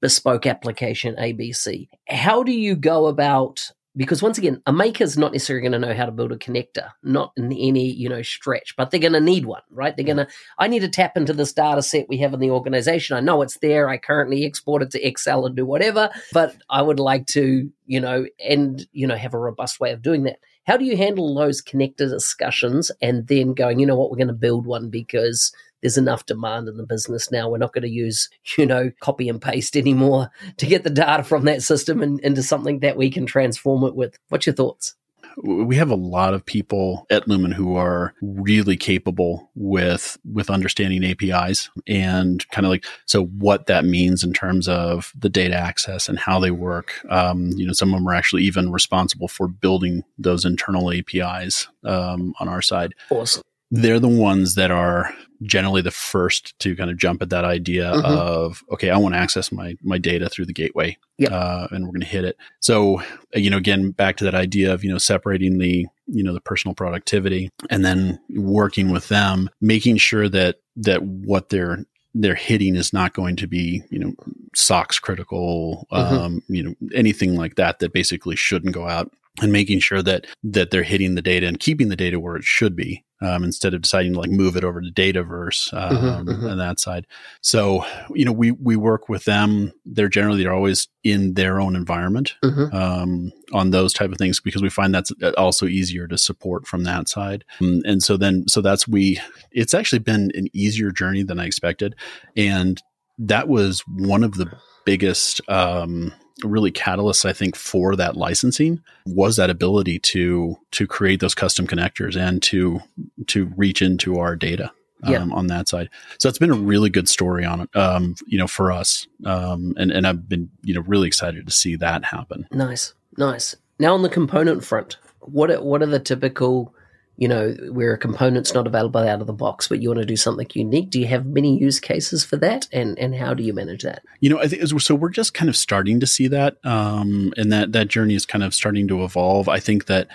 bespoke 0.00 0.46
application 0.46 1.16
ABC. 1.16 1.88
How 2.08 2.42
do 2.42 2.52
you 2.52 2.76
go 2.76 3.06
about 3.06 3.72
because 3.96 4.22
once 4.22 4.38
again, 4.38 4.62
a 4.66 4.72
maker's 4.72 5.18
not 5.18 5.32
necessarily 5.32 5.68
going 5.68 5.80
to 5.80 5.86
know 5.88 5.94
how 5.94 6.06
to 6.06 6.12
build 6.12 6.30
a 6.30 6.36
connector, 6.36 6.90
not 7.02 7.32
in 7.36 7.52
any, 7.52 7.90
you 7.90 8.08
know, 8.08 8.22
stretch, 8.22 8.76
but 8.76 8.90
they're 8.90 9.00
going 9.00 9.14
to 9.14 9.20
need 9.20 9.46
one, 9.46 9.62
right? 9.70 9.96
They're 9.96 10.06
going 10.06 10.18
to, 10.18 10.28
I 10.58 10.68
need 10.68 10.80
to 10.80 10.88
tap 10.88 11.16
into 11.16 11.32
this 11.32 11.52
data 11.52 11.82
set 11.82 12.08
we 12.08 12.18
have 12.18 12.32
in 12.32 12.40
the 12.40 12.50
organization. 12.50 13.16
I 13.16 13.20
know 13.20 13.42
it's 13.42 13.58
there. 13.58 13.88
I 13.88 13.98
currently 13.98 14.44
export 14.44 14.82
it 14.82 14.92
to 14.92 15.04
Excel 15.04 15.44
and 15.44 15.56
do 15.56 15.66
whatever, 15.66 16.08
but 16.32 16.56
I 16.70 16.82
would 16.82 17.00
like 17.00 17.26
to, 17.28 17.68
you 17.86 18.00
know, 18.00 18.26
and, 18.38 18.86
you 18.92 19.08
know, 19.08 19.16
have 19.16 19.34
a 19.34 19.38
robust 19.38 19.80
way 19.80 19.90
of 19.90 20.02
doing 20.02 20.22
that. 20.22 20.38
How 20.66 20.76
do 20.76 20.84
you 20.84 20.96
handle 20.96 21.34
those 21.34 21.60
connector 21.60 22.08
discussions 22.08 22.92
and 23.02 23.26
then 23.26 23.54
going, 23.54 23.80
you 23.80 23.86
know 23.86 23.96
what, 23.96 24.10
we're 24.10 24.18
going 24.18 24.28
to 24.28 24.34
build 24.34 24.66
one 24.66 24.88
because 24.88 25.52
there's 25.82 25.98
enough 25.98 26.26
demand 26.26 26.68
in 26.68 26.76
the 26.76 26.86
business 26.86 27.30
now. 27.30 27.48
We're 27.48 27.58
not 27.58 27.72
going 27.72 27.82
to 27.82 27.90
use, 27.90 28.28
you 28.58 28.66
know, 28.66 28.90
copy 29.00 29.28
and 29.28 29.40
paste 29.40 29.76
anymore 29.76 30.30
to 30.58 30.66
get 30.66 30.84
the 30.84 30.90
data 30.90 31.24
from 31.24 31.44
that 31.44 31.62
system 31.62 32.02
and, 32.02 32.20
into 32.20 32.42
something 32.42 32.80
that 32.80 32.96
we 32.96 33.10
can 33.10 33.26
transform 33.26 33.84
it 33.84 33.94
with. 33.94 34.18
What's 34.28 34.46
your 34.46 34.54
thoughts? 34.54 34.94
we 35.42 35.76
have 35.76 35.90
a 35.90 35.96
lot 35.96 36.34
of 36.34 36.44
people 36.44 37.06
at 37.10 37.28
Lumen 37.28 37.52
who 37.52 37.76
are 37.76 38.14
really 38.20 38.76
capable 38.76 39.50
with 39.54 40.18
with 40.30 40.50
understanding 40.50 41.04
APIs 41.04 41.70
and 41.86 42.46
kind 42.50 42.66
of 42.66 42.70
like 42.70 42.84
so 43.06 43.24
what 43.24 43.66
that 43.66 43.84
means 43.84 44.24
in 44.24 44.32
terms 44.32 44.68
of 44.68 45.12
the 45.18 45.28
data 45.28 45.54
access 45.54 46.08
and 46.08 46.18
how 46.18 46.40
they 46.40 46.50
work. 46.50 46.94
Um, 47.08 47.50
you 47.56 47.66
know, 47.66 47.72
some 47.72 47.92
of 47.94 48.00
them 48.00 48.08
are 48.08 48.14
actually 48.14 48.42
even 48.42 48.72
responsible 48.72 49.28
for 49.28 49.48
building 49.48 50.04
those 50.18 50.44
internal 50.44 50.92
APIs 50.92 51.68
um, 51.84 52.34
on 52.40 52.48
our 52.48 52.62
side. 52.62 52.94
Awesome 53.10 53.42
they're 53.70 54.00
the 54.00 54.08
ones 54.08 54.54
that 54.56 54.70
are 54.70 55.14
generally 55.42 55.80
the 55.80 55.90
first 55.90 56.58
to 56.58 56.76
kind 56.76 56.90
of 56.90 56.98
jump 56.98 57.22
at 57.22 57.30
that 57.30 57.44
idea 57.44 57.90
mm-hmm. 57.90 58.04
of 58.04 58.62
okay 58.70 58.90
i 58.90 58.96
want 58.96 59.14
to 59.14 59.18
access 59.18 59.50
my 59.50 59.74
my 59.82 59.96
data 59.96 60.28
through 60.28 60.44
the 60.44 60.52
gateway 60.52 60.96
yep. 61.18 61.32
uh, 61.32 61.66
and 61.70 61.84
we're 61.84 61.92
going 61.92 62.00
to 62.00 62.06
hit 62.06 62.24
it 62.24 62.36
so 62.60 63.02
you 63.34 63.48
know 63.48 63.56
again 63.56 63.90
back 63.90 64.16
to 64.16 64.24
that 64.24 64.34
idea 64.34 64.72
of 64.72 64.84
you 64.84 64.90
know 64.90 64.98
separating 64.98 65.58
the 65.58 65.86
you 66.06 66.22
know 66.22 66.34
the 66.34 66.40
personal 66.40 66.74
productivity 66.74 67.50
and 67.70 67.84
then 67.84 68.20
working 68.36 68.90
with 68.90 69.08
them 69.08 69.48
making 69.60 69.96
sure 69.96 70.28
that 70.28 70.56
that 70.76 71.02
what 71.02 71.48
they're 71.48 71.84
they're 72.12 72.34
hitting 72.34 72.74
is 72.74 72.92
not 72.92 73.14
going 73.14 73.36
to 73.36 73.46
be 73.46 73.82
you 73.90 73.98
know 73.98 74.12
SOX 74.54 74.98
critical 74.98 75.86
mm-hmm. 75.90 76.14
um, 76.14 76.42
you 76.48 76.62
know 76.62 76.74
anything 76.92 77.36
like 77.36 77.54
that 77.54 77.78
that 77.78 77.92
basically 77.92 78.36
shouldn't 78.36 78.74
go 78.74 78.86
out 78.86 79.10
and 79.40 79.52
making 79.52 79.80
sure 79.80 80.02
that 80.02 80.26
that 80.42 80.70
they're 80.70 80.82
hitting 80.82 81.14
the 81.14 81.22
data 81.22 81.46
and 81.46 81.60
keeping 81.60 81.88
the 81.88 81.96
data 81.96 82.20
where 82.20 82.36
it 82.36 82.44
should 82.44 82.76
be 82.76 83.04
um, 83.20 83.44
instead 83.44 83.74
of 83.74 83.82
deciding 83.82 84.14
to 84.14 84.20
like 84.20 84.30
move 84.30 84.56
it 84.56 84.64
over 84.64 84.80
to 84.80 84.90
Dataverse 84.90 85.72
um, 85.74 85.96
mm-hmm, 85.96 86.30
mm-hmm. 86.30 86.46
and 86.46 86.60
that 86.60 86.80
side. 86.80 87.06
So 87.40 87.84
you 88.14 88.24
know 88.24 88.32
we 88.32 88.52
we 88.52 88.76
work 88.76 89.08
with 89.08 89.24
them. 89.24 89.72
They're 89.84 90.08
generally 90.08 90.42
they're 90.42 90.52
always 90.52 90.88
in 91.04 91.34
their 91.34 91.60
own 91.60 91.76
environment 91.76 92.34
mm-hmm. 92.44 92.74
um, 92.74 93.32
on 93.52 93.70
those 93.70 93.92
type 93.92 94.12
of 94.12 94.18
things 94.18 94.40
because 94.40 94.62
we 94.62 94.70
find 94.70 94.94
that's 94.94 95.12
also 95.36 95.66
easier 95.66 96.06
to 96.06 96.18
support 96.18 96.66
from 96.66 96.84
that 96.84 97.08
side. 97.08 97.44
Um, 97.60 97.82
and 97.84 98.02
so 98.02 98.16
then 98.16 98.44
so 98.48 98.60
that's 98.60 98.88
we. 98.88 99.20
It's 99.50 99.74
actually 99.74 100.00
been 100.00 100.30
an 100.34 100.48
easier 100.52 100.90
journey 100.90 101.22
than 101.22 101.40
I 101.40 101.46
expected, 101.46 101.94
and 102.36 102.80
that 103.18 103.48
was 103.48 103.80
one 103.86 104.24
of 104.24 104.34
the 104.34 104.50
biggest 104.86 105.40
um, 105.48 106.12
really 106.44 106.70
catalyst 106.70 107.24
I 107.26 107.32
think 107.32 107.56
for 107.56 107.96
that 107.96 108.16
licensing 108.16 108.82
was 109.06 109.36
that 109.36 109.50
ability 109.50 109.98
to 109.98 110.56
to 110.72 110.86
create 110.86 111.20
those 111.20 111.34
custom 111.34 111.66
connectors 111.66 112.16
and 112.16 112.42
to 112.44 112.80
to 113.28 113.46
reach 113.56 113.82
into 113.82 114.18
our 114.18 114.36
data. 114.36 114.70
um, 115.02 115.12
Yeah. 115.12 115.26
on 115.32 115.46
that 115.46 115.66
side. 115.66 115.88
So 116.18 116.28
it's 116.28 116.36
been 116.38 116.50
a 116.50 116.54
really 116.54 116.90
good 116.90 117.08
story 117.08 117.42
on 117.42 117.62
it, 117.62 117.74
um, 117.74 118.16
you 118.26 118.36
know, 118.36 118.46
for 118.46 118.70
us. 118.70 119.06
Um, 119.24 119.72
and, 119.78 119.90
and 119.90 120.06
I've 120.06 120.28
been, 120.28 120.50
you 120.62 120.74
know, 120.74 120.82
really 120.82 121.08
excited 121.08 121.46
to 121.46 121.52
see 121.52 121.74
that 121.76 122.04
happen. 122.04 122.46
Nice, 122.52 122.92
nice. 123.16 123.56
Now 123.78 123.94
on 123.94 124.02
the 124.02 124.10
component 124.10 124.62
front, 124.62 124.98
what 125.20 125.50
are, 125.50 125.62
what 125.62 125.80
are 125.82 125.86
the 125.86 126.00
typical, 126.00 126.74
you 127.20 127.28
know, 127.28 127.50
where 127.70 127.92
a 127.92 127.98
component's 127.98 128.54
not 128.54 128.66
available 128.66 129.06
out 129.06 129.20
of 129.20 129.26
the 129.26 129.32
box, 129.34 129.68
but 129.68 129.80
you 129.80 129.90
want 129.90 130.00
to 130.00 130.06
do 130.06 130.16
something 130.16 130.46
unique? 130.54 130.88
Do 130.88 130.98
you 130.98 131.06
have 131.06 131.26
many 131.26 131.58
use 131.58 131.78
cases 131.78 132.24
for 132.24 132.36
that, 132.38 132.66
and 132.72 132.98
and 132.98 133.14
how 133.14 133.34
do 133.34 133.42
you 133.44 133.52
manage 133.52 133.82
that? 133.82 134.02
You 134.20 134.30
know, 134.30 134.40
I 134.40 134.48
think 134.48 134.66
so. 134.80 134.94
We're 134.94 135.10
just 135.10 135.34
kind 135.34 135.50
of 135.50 135.56
starting 135.56 136.00
to 136.00 136.06
see 136.06 136.28
that, 136.28 136.56
um, 136.64 137.32
and 137.36 137.52
that 137.52 137.72
that 137.72 137.88
journey 137.88 138.14
is 138.14 138.24
kind 138.24 138.42
of 138.42 138.54
starting 138.54 138.88
to 138.88 139.04
evolve. 139.04 139.48
I 139.50 139.60
think 139.60 139.84
that 139.86 140.08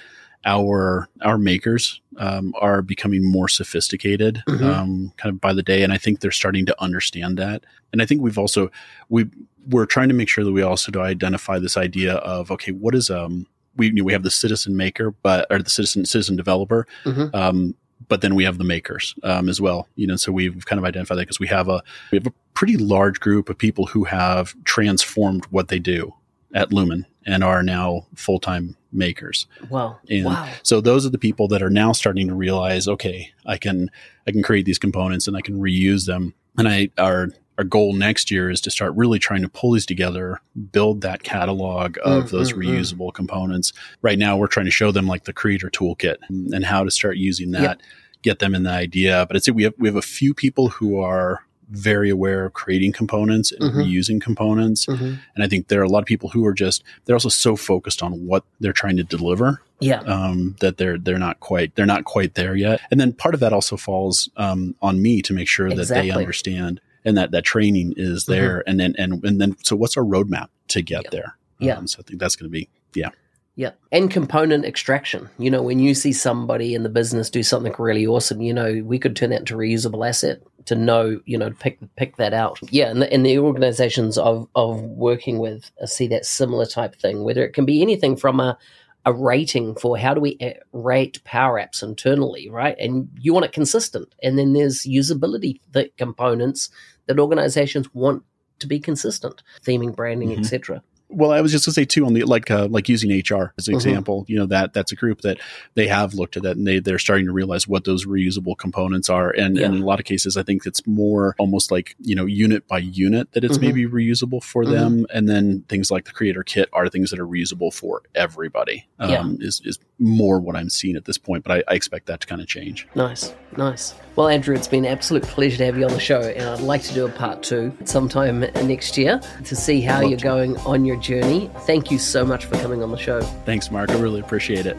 our 0.45 1.07
our 1.21 1.37
makers 1.37 2.01
um, 2.17 2.53
are 2.59 2.81
becoming 2.81 3.23
more 3.23 3.47
sophisticated, 3.47 4.41
Mhm. 4.47 4.63
um, 4.63 5.13
kind 5.17 5.33
of 5.33 5.39
by 5.39 5.53
the 5.53 5.63
day, 5.63 5.83
and 5.83 5.93
I 5.93 5.97
think 5.97 6.19
they're 6.19 6.31
starting 6.31 6.65
to 6.65 6.81
understand 6.81 7.37
that. 7.37 7.63
And 7.93 8.01
I 8.01 8.05
think 8.07 8.21
we've 8.21 8.37
also 8.39 8.71
we 9.09 9.25
we're 9.69 9.85
trying 9.87 10.09
to 10.09 10.15
make 10.15 10.29
sure 10.29 10.43
that 10.43 10.51
we 10.51 10.61
also 10.61 10.91
do 10.91 11.01
identify 11.01 11.57
this 11.59 11.77
idea 11.77 12.15
of 12.15 12.49
okay, 12.51 12.71
what 12.71 12.95
is 12.95 13.09
um 13.11 13.45
we 13.77 13.87
you 13.87 13.93
know, 13.93 14.03
we 14.03 14.13
have 14.13 14.23
the 14.23 14.31
citizen 14.31 14.75
maker, 14.77 15.11
but 15.11 15.47
or 15.49 15.59
the 15.61 15.69
citizen 15.69 16.05
citizen 16.05 16.35
developer, 16.35 16.87
Mhm. 17.05 17.33
um, 17.35 17.75
but 18.07 18.21
then 18.21 18.35
we 18.35 18.43
have 18.43 18.57
the 18.57 18.63
makers 18.63 19.15
um, 19.23 19.49
as 19.49 19.59
well. 19.59 19.87
You 19.95 20.07
know, 20.07 20.15
so 20.15 20.31
we've 20.31 20.65
kind 20.65 20.79
of 20.79 20.85
identified 20.85 21.17
that 21.17 21.21
because 21.23 21.39
we 21.39 21.47
have 21.47 21.67
a 21.69 21.81
we 22.11 22.17
have 22.17 22.27
a 22.27 22.33
pretty 22.53 22.77
large 22.77 23.19
group 23.19 23.49
of 23.49 23.57
people 23.57 23.85
who 23.87 24.03
have 24.05 24.53
transformed 24.63 25.45
what 25.49 25.67
they 25.69 25.79
do 25.79 26.13
at 26.53 26.71
Lumen 26.71 27.05
and 27.25 27.43
are 27.43 27.63
now 27.63 28.05
full 28.15 28.39
time 28.39 28.75
makers. 28.93 29.47
Wow, 29.69 29.97
And 30.09 30.25
wow, 30.25 30.47
so 30.63 30.79
those 30.79 31.05
are 31.05 31.09
the 31.09 31.17
people 31.17 31.47
that 31.49 31.61
are 31.61 31.69
now 31.69 31.91
starting 31.91 32.27
to 32.29 32.33
realize, 32.35 32.87
okay, 32.87 33.31
I 33.45 33.57
can 33.57 33.89
I 34.27 34.31
can 34.31 34.41
create 34.43 34.65
these 34.65 34.79
components 34.79 35.27
and 35.27 35.35
I 35.35 35.41
can 35.41 35.59
reuse 35.59 36.05
them. 36.05 36.33
And 36.57 36.67
I 36.69 36.89
our 36.97 37.29
our 37.57 37.63
goal 37.63 37.93
next 37.93 38.29
year 38.31 38.49
is 38.49 38.59
to 38.61 38.71
start 38.71 38.93
really 38.95 39.19
trying 39.19 39.41
to 39.41 39.49
pull 39.49 39.71
these 39.71 39.85
together, 39.85 40.41
build 40.71 41.01
that 41.01 41.23
catalog 41.23 41.97
of 42.03 42.25
Mm, 42.25 42.29
those 42.29 42.53
mm, 42.53 42.57
mm. 42.63 42.67
reusable 42.79 43.13
components. 43.13 43.71
Right 44.01 44.19
now, 44.19 44.37
we're 44.37 44.47
trying 44.47 44.65
to 44.65 44.71
show 44.71 44.91
them 44.91 45.07
like 45.07 45.23
the 45.23 45.33
creator 45.33 45.69
toolkit 45.69 46.17
and, 46.29 46.65
how 46.65 46.83
to 46.83 46.91
start 46.91 47.17
using 47.17 47.51
that, 47.51 47.61
Yep. 47.61 47.81
get 48.23 48.39
them 48.39 48.55
in 48.55 48.63
the 48.63 48.71
idea. 48.71 49.25
But 49.27 49.37
it's 49.37 49.49
we 49.49 49.63
have 49.63 49.73
we 49.77 49.87
have 49.87 49.95
a 49.95 50.01
few 50.01 50.33
people 50.33 50.69
who 50.69 50.99
are 50.99 51.43
very 51.71 52.09
aware 52.11 52.45
of 52.45 52.53
creating 52.53 52.91
components 52.91 53.51
and 53.51 53.71
Mhm. 53.71 53.85
reusing 53.85 54.21
components. 54.21 54.85
Mhm. 54.85 55.17
And 55.35 55.43
I 55.43 55.47
think 55.47 55.67
there 55.67 55.79
are 55.81 55.83
a 55.83 55.89
lot 55.89 55.99
of 55.99 56.05
people 56.05 56.29
who 56.29 56.45
are 56.45 56.53
just 56.53 56.83
they're 57.05 57.15
also 57.15 57.29
so 57.29 57.55
focused 57.55 58.03
on 58.03 58.25
what 58.27 58.43
they're 58.59 58.71
trying 58.73 58.97
to 58.97 59.03
deliver 59.03 59.61
yeah, 59.79 59.99
um, 60.01 60.55
that 60.59 60.77
they're 60.77 60.97
they're 60.99 61.17
not 61.19 61.39
quite 61.39 61.73
they're 61.75 61.85
not 61.85 62.03
quite 62.05 62.35
there 62.35 62.55
yet. 62.55 62.81
And 62.91 62.99
then 62.99 63.13
part 63.13 63.33
of 63.33 63.39
that 63.39 63.51
also 63.53 63.77
falls 63.77 64.29
um, 64.37 64.75
on 64.81 65.01
me 65.01 65.21
to 65.23 65.33
make 65.33 65.47
sure 65.47 65.69
that 65.71 65.87
they 65.87 66.11
understand 66.11 66.81
and 67.05 67.17
that 67.17 67.31
that 67.31 67.43
training 67.43 67.93
is 67.95 68.25
there. 68.25 68.63
And 68.67 68.79
then 68.79 68.95
and 68.97 69.23
and 69.23 69.39
then 69.39 69.55
so 69.63 69.75
what's 69.75 69.95
our 69.97 70.03
roadmap 70.03 70.47
to 70.69 70.81
get 70.81 71.03
Yeah. 71.05 71.09
there? 71.11 71.37
Yeah. 71.59 71.77
Um, 71.77 71.87
so 71.87 71.99
I 71.99 72.03
think 72.03 72.19
that's 72.19 72.35
going 72.35 72.49
to 72.49 72.53
be 72.53 72.69
yeah. 72.93 73.09
Yeah. 73.55 73.71
And 73.91 74.11
component 74.11 74.65
extraction. 74.65 75.29
You 75.37 75.49
know, 75.49 75.61
when 75.61 75.79
you 75.79 75.93
see 75.93 76.11
somebody 76.11 76.73
in 76.73 76.83
the 76.83 76.89
business 76.89 77.29
do 77.29 77.41
something 77.41 77.73
really 77.79 78.05
awesome, 78.05 78.41
you 78.41 78.53
know, 78.53 78.81
we 78.83 78.99
could 78.99 79.15
turn 79.15 79.29
that 79.29 79.39
into 79.41 79.55
a 79.55 79.57
reusable 79.57 80.05
asset 80.05 80.41
to 80.65 80.75
know, 80.75 81.21
you 81.25 81.37
know, 81.37 81.49
to 81.49 81.55
pick 81.55 81.79
pick 81.95 82.17
that 82.17 82.33
out. 82.33 82.59
Yeah, 82.69 82.89
and 82.89 83.01
the, 83.01 83.13
and 83.13 83.25
the 83.25 83.39
organizations 83.39 84.17
of 84.17 84.47
of 84.55 84.81
working 84.81 85.39
with 85.39 85.71
uh, 85.81 85.85
see 85.85 86.07
that 86.07 86.25
similar 86.25 86.65
type 86.65 86.95
thing, 86.95 87.23
whether 87.23 87.45
it 87.45 87.53
can 87.53 87.65
be 87.65 87.81
anything 87.81 88.17
from 88.17 88.39
a 88.39 88.57
a 89.05 89.13
rating 89.13 89.75
for 89.75 89.97
how 89.97 90.15
do 90.15 90.19
we 90.19 90.35
uh, 90.41 90.49
rate 90.73 91.23
power 91.23 91.59
apps 91.61 91.83
internally, 91.83 92.49
right? 92.49 92.75
And 92.79 93.07
you 93.21 93.33
want 93.33 93.45
it 93.45 93.51
consistent. 93.53 94.13
And 94.23 94.37
then 94.37 94.53
there's 94.53 94.81
usability 94.81 95.59
components 95.97 96.69
that 97.07 97.19
organizations 97.19 97.93
want 97.93 98.23
to 98.59 98.67
be 98.67 98.79
consistent, 98.79 99.43
theming, 99.63 99.95
branding, 99.95 100.29
Mhm. 100.29 100.39
etc. 100.39 100.81
Well, 101.09 101.31
I 101.31 101.39
was 101.41 101.51
just 101.51 101.65
going 101.65 101.71
to 101.71 101.75
say 101.75 101.85
too 101.85 102.05
on 102.05 102.13
the 102.13 102.23
like 102.23 102.49
uh, 102.49 102.67
like 102.69 102.89
using 102.89 103.11
HR 103.11 103.53
as 103.57 103.67
an 103.67 103.73
Mhm. 103.73 103.77
example. 103.77 104.25
You 104.27 104.37
know 104.39 104.45
that 104.47 104.73
that's 104.73 104.91
a 104.91 104.95
group 104.95 105.21
that 105.21 105.37
they 105.75 105.87
have 105.87 106.13
looked 106.15 106.35
at 106.35 106.43
that 106.43 106.57
and 106.57 106.65
they 106.67 106.79
they're 106.79 106.99
starting 106.99 107.27
to 107.27 107.31
realize 107.31 107.67
what 107.67 107.83
those 107.85 108.05
reusable 108.05 108.57
components 108.57 109.09
are. 109.09 109.29
And, 109.29 109.55
Yeah. 109.57 109.65
and 109.67 109.75
in 109.75 109.81
a 109.81 109.85
lot 109.85 109.99
of 109.99 110.05
cases, 110.05 110.35
I 110.35 110.43
think 110.43 110.65
it's 110.65 110.85
more 110.87 111.35
almost 111.37 111.71
like 111.71 111.95
you 112.01 112.15
know 112.15 112.25
unit 112.25 112.67
by 112.67 112.79
unit 112.79 113.31
that 113.33 113.43
it's 113.43 113.57
Mhm. 113.57 113.61
maybe 113.61 113.85
reusable 113.85 114.43
for 114.43 114.63
Mhm. 114.63 114.71
them. 114.71 115.05
And 115.13 115.29
then 115.29 115.63
things 115.69 115.91
like 115.91 116.05
the 116.05 116.11
creator 116.11 116.43
kit 116.43 116.69
are 116.73 116.89
things 116.89 117.11
that 117.11 117.19
are 117.19 117.27
reusable 117.27 117.73
for 117.73 118.01
everybody. 118.15 118.85
Um, 118.99 119.09
Yeah. 119.09 119.47
is 119.47 119.61
is 119.63 119.79
more 119.99 120.39
what 120.39 120.55
I'm 120.55 120.69
seeing 120.69 120.95
at 120.97 121.05
this 121.05 121.17
point. 121.17 121.43
But 121.45 121.59
I, 121.59 121.71
I 121.71 121.75
expect 121.75 122.07
that 122.07 122.19
to 122.21 122.27
kind 122.27 122.41
of 122.41 122.47
change. 122.47 122.87
Nice, 122.95 123.33
nice. 123.55 123.93
Well, 124.15 124.27
Andrew, 124.29 124.55
it's 124.55 124.67
been 124.67 124.85
an 124.85 124.91
absolute 124.91 125.23
pleasure 125.23 125.57
to 125.57 125.65
have 125.65 125.77
you 125.77 125.85
on 125.85 125.91
the 125.91 125.99
show, 125.99 126.19
and 126.21 126.43
I'd 126.49 126.61
like 126.61 126.81
to 126.83 126.93
do 126.93 127.05
a 127.05 127.09
part 127.09 127.43
two 127.43 127.73
sometime 127.85 128.39
next 128.63 128.97
year 128.97 129.19
to 129.45 129.55
see 129.55 129.81
how 129.81 130.01
you're 130.01 130.17
to. 130.17 130.23
going 130.23 130.57
on 130.59 130.85
your 130.95 131.21
journey. 131.21 131.49
Thank 131.61 131.91
you 131.91 131.99
so 131.99 132.25
much 132.25 132.45
for 132.45 132.55
coming 132.55 132.81
on 132.81 132.91
the 132.91 132.97
show. 132.97 133.21
Thanks, 133.45 133.71
Mark. 133.71 133.89
I 133.91 133.99
really 133.99 134.19
appreciate 134.19 134.65
it. 134.65 134.77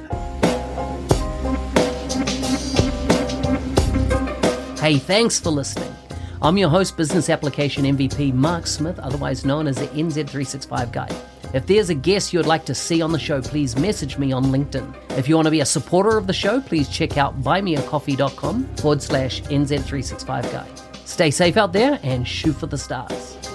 Hey, 4.79 4.99
thanks 4.99 5.41
for 5.41 5.51
listening. 5.51 5.93
I'm 6.43 6.57
your 6.59 6.69
host, 6.69 6.97
Business 6.97 7.31
Application 7.31 7.85
MVP 7.85 8.33
Mark 8.33 8.67
Smith, 8.67 8.99
otherwise 8.99 9.45
known 9.45 9.67
as 9.67 9.77
the 9.77 9.89
NZ365 9.89 10.93
Guy. 10.93 11.09
If 11.55 11.67
there's 11.67 11.91
a 11.91 11.95
guest 11.95 12.33
you'd 12.33 12.47
like 12.47 12.65
to 12.67 12.75
see 12.75 13.01
on 13.01 13.13
the 13.13 13.19
show, 13.19 13.41
please 13.41 13.77
message 13.77 14.19
me 14.19 14.33
on 14.33 14.47
LinkedIn. 14.47 14.95
If 15.17 15.29
you 15.29 15.37
want 15.37 15.47
to 15.47 15.51
be 15.51 15.61
a 15.61 15.67
supporter 15.67 16.19
of 16.19 16.27
the 16.27 16.33
show, 16.33 16.61
please 16.61 16.89
check 16.89 17.17
out 17.17 17.41
buymeacoffee.com 17.43 18.77
forward 18.77 19.03
slash 19.03 19.43
NZ365 19.43 20.53
Guy. 20.53 20.69
Stay 21.05 21.31
safe 21.31 21.57
out 21.57 21.73
there 21.73 21.99
and 22.03 22.27
shoot 22.27 22.53
for 22.53 22.67
the 22.67 22.79
stars. 22.79 23.46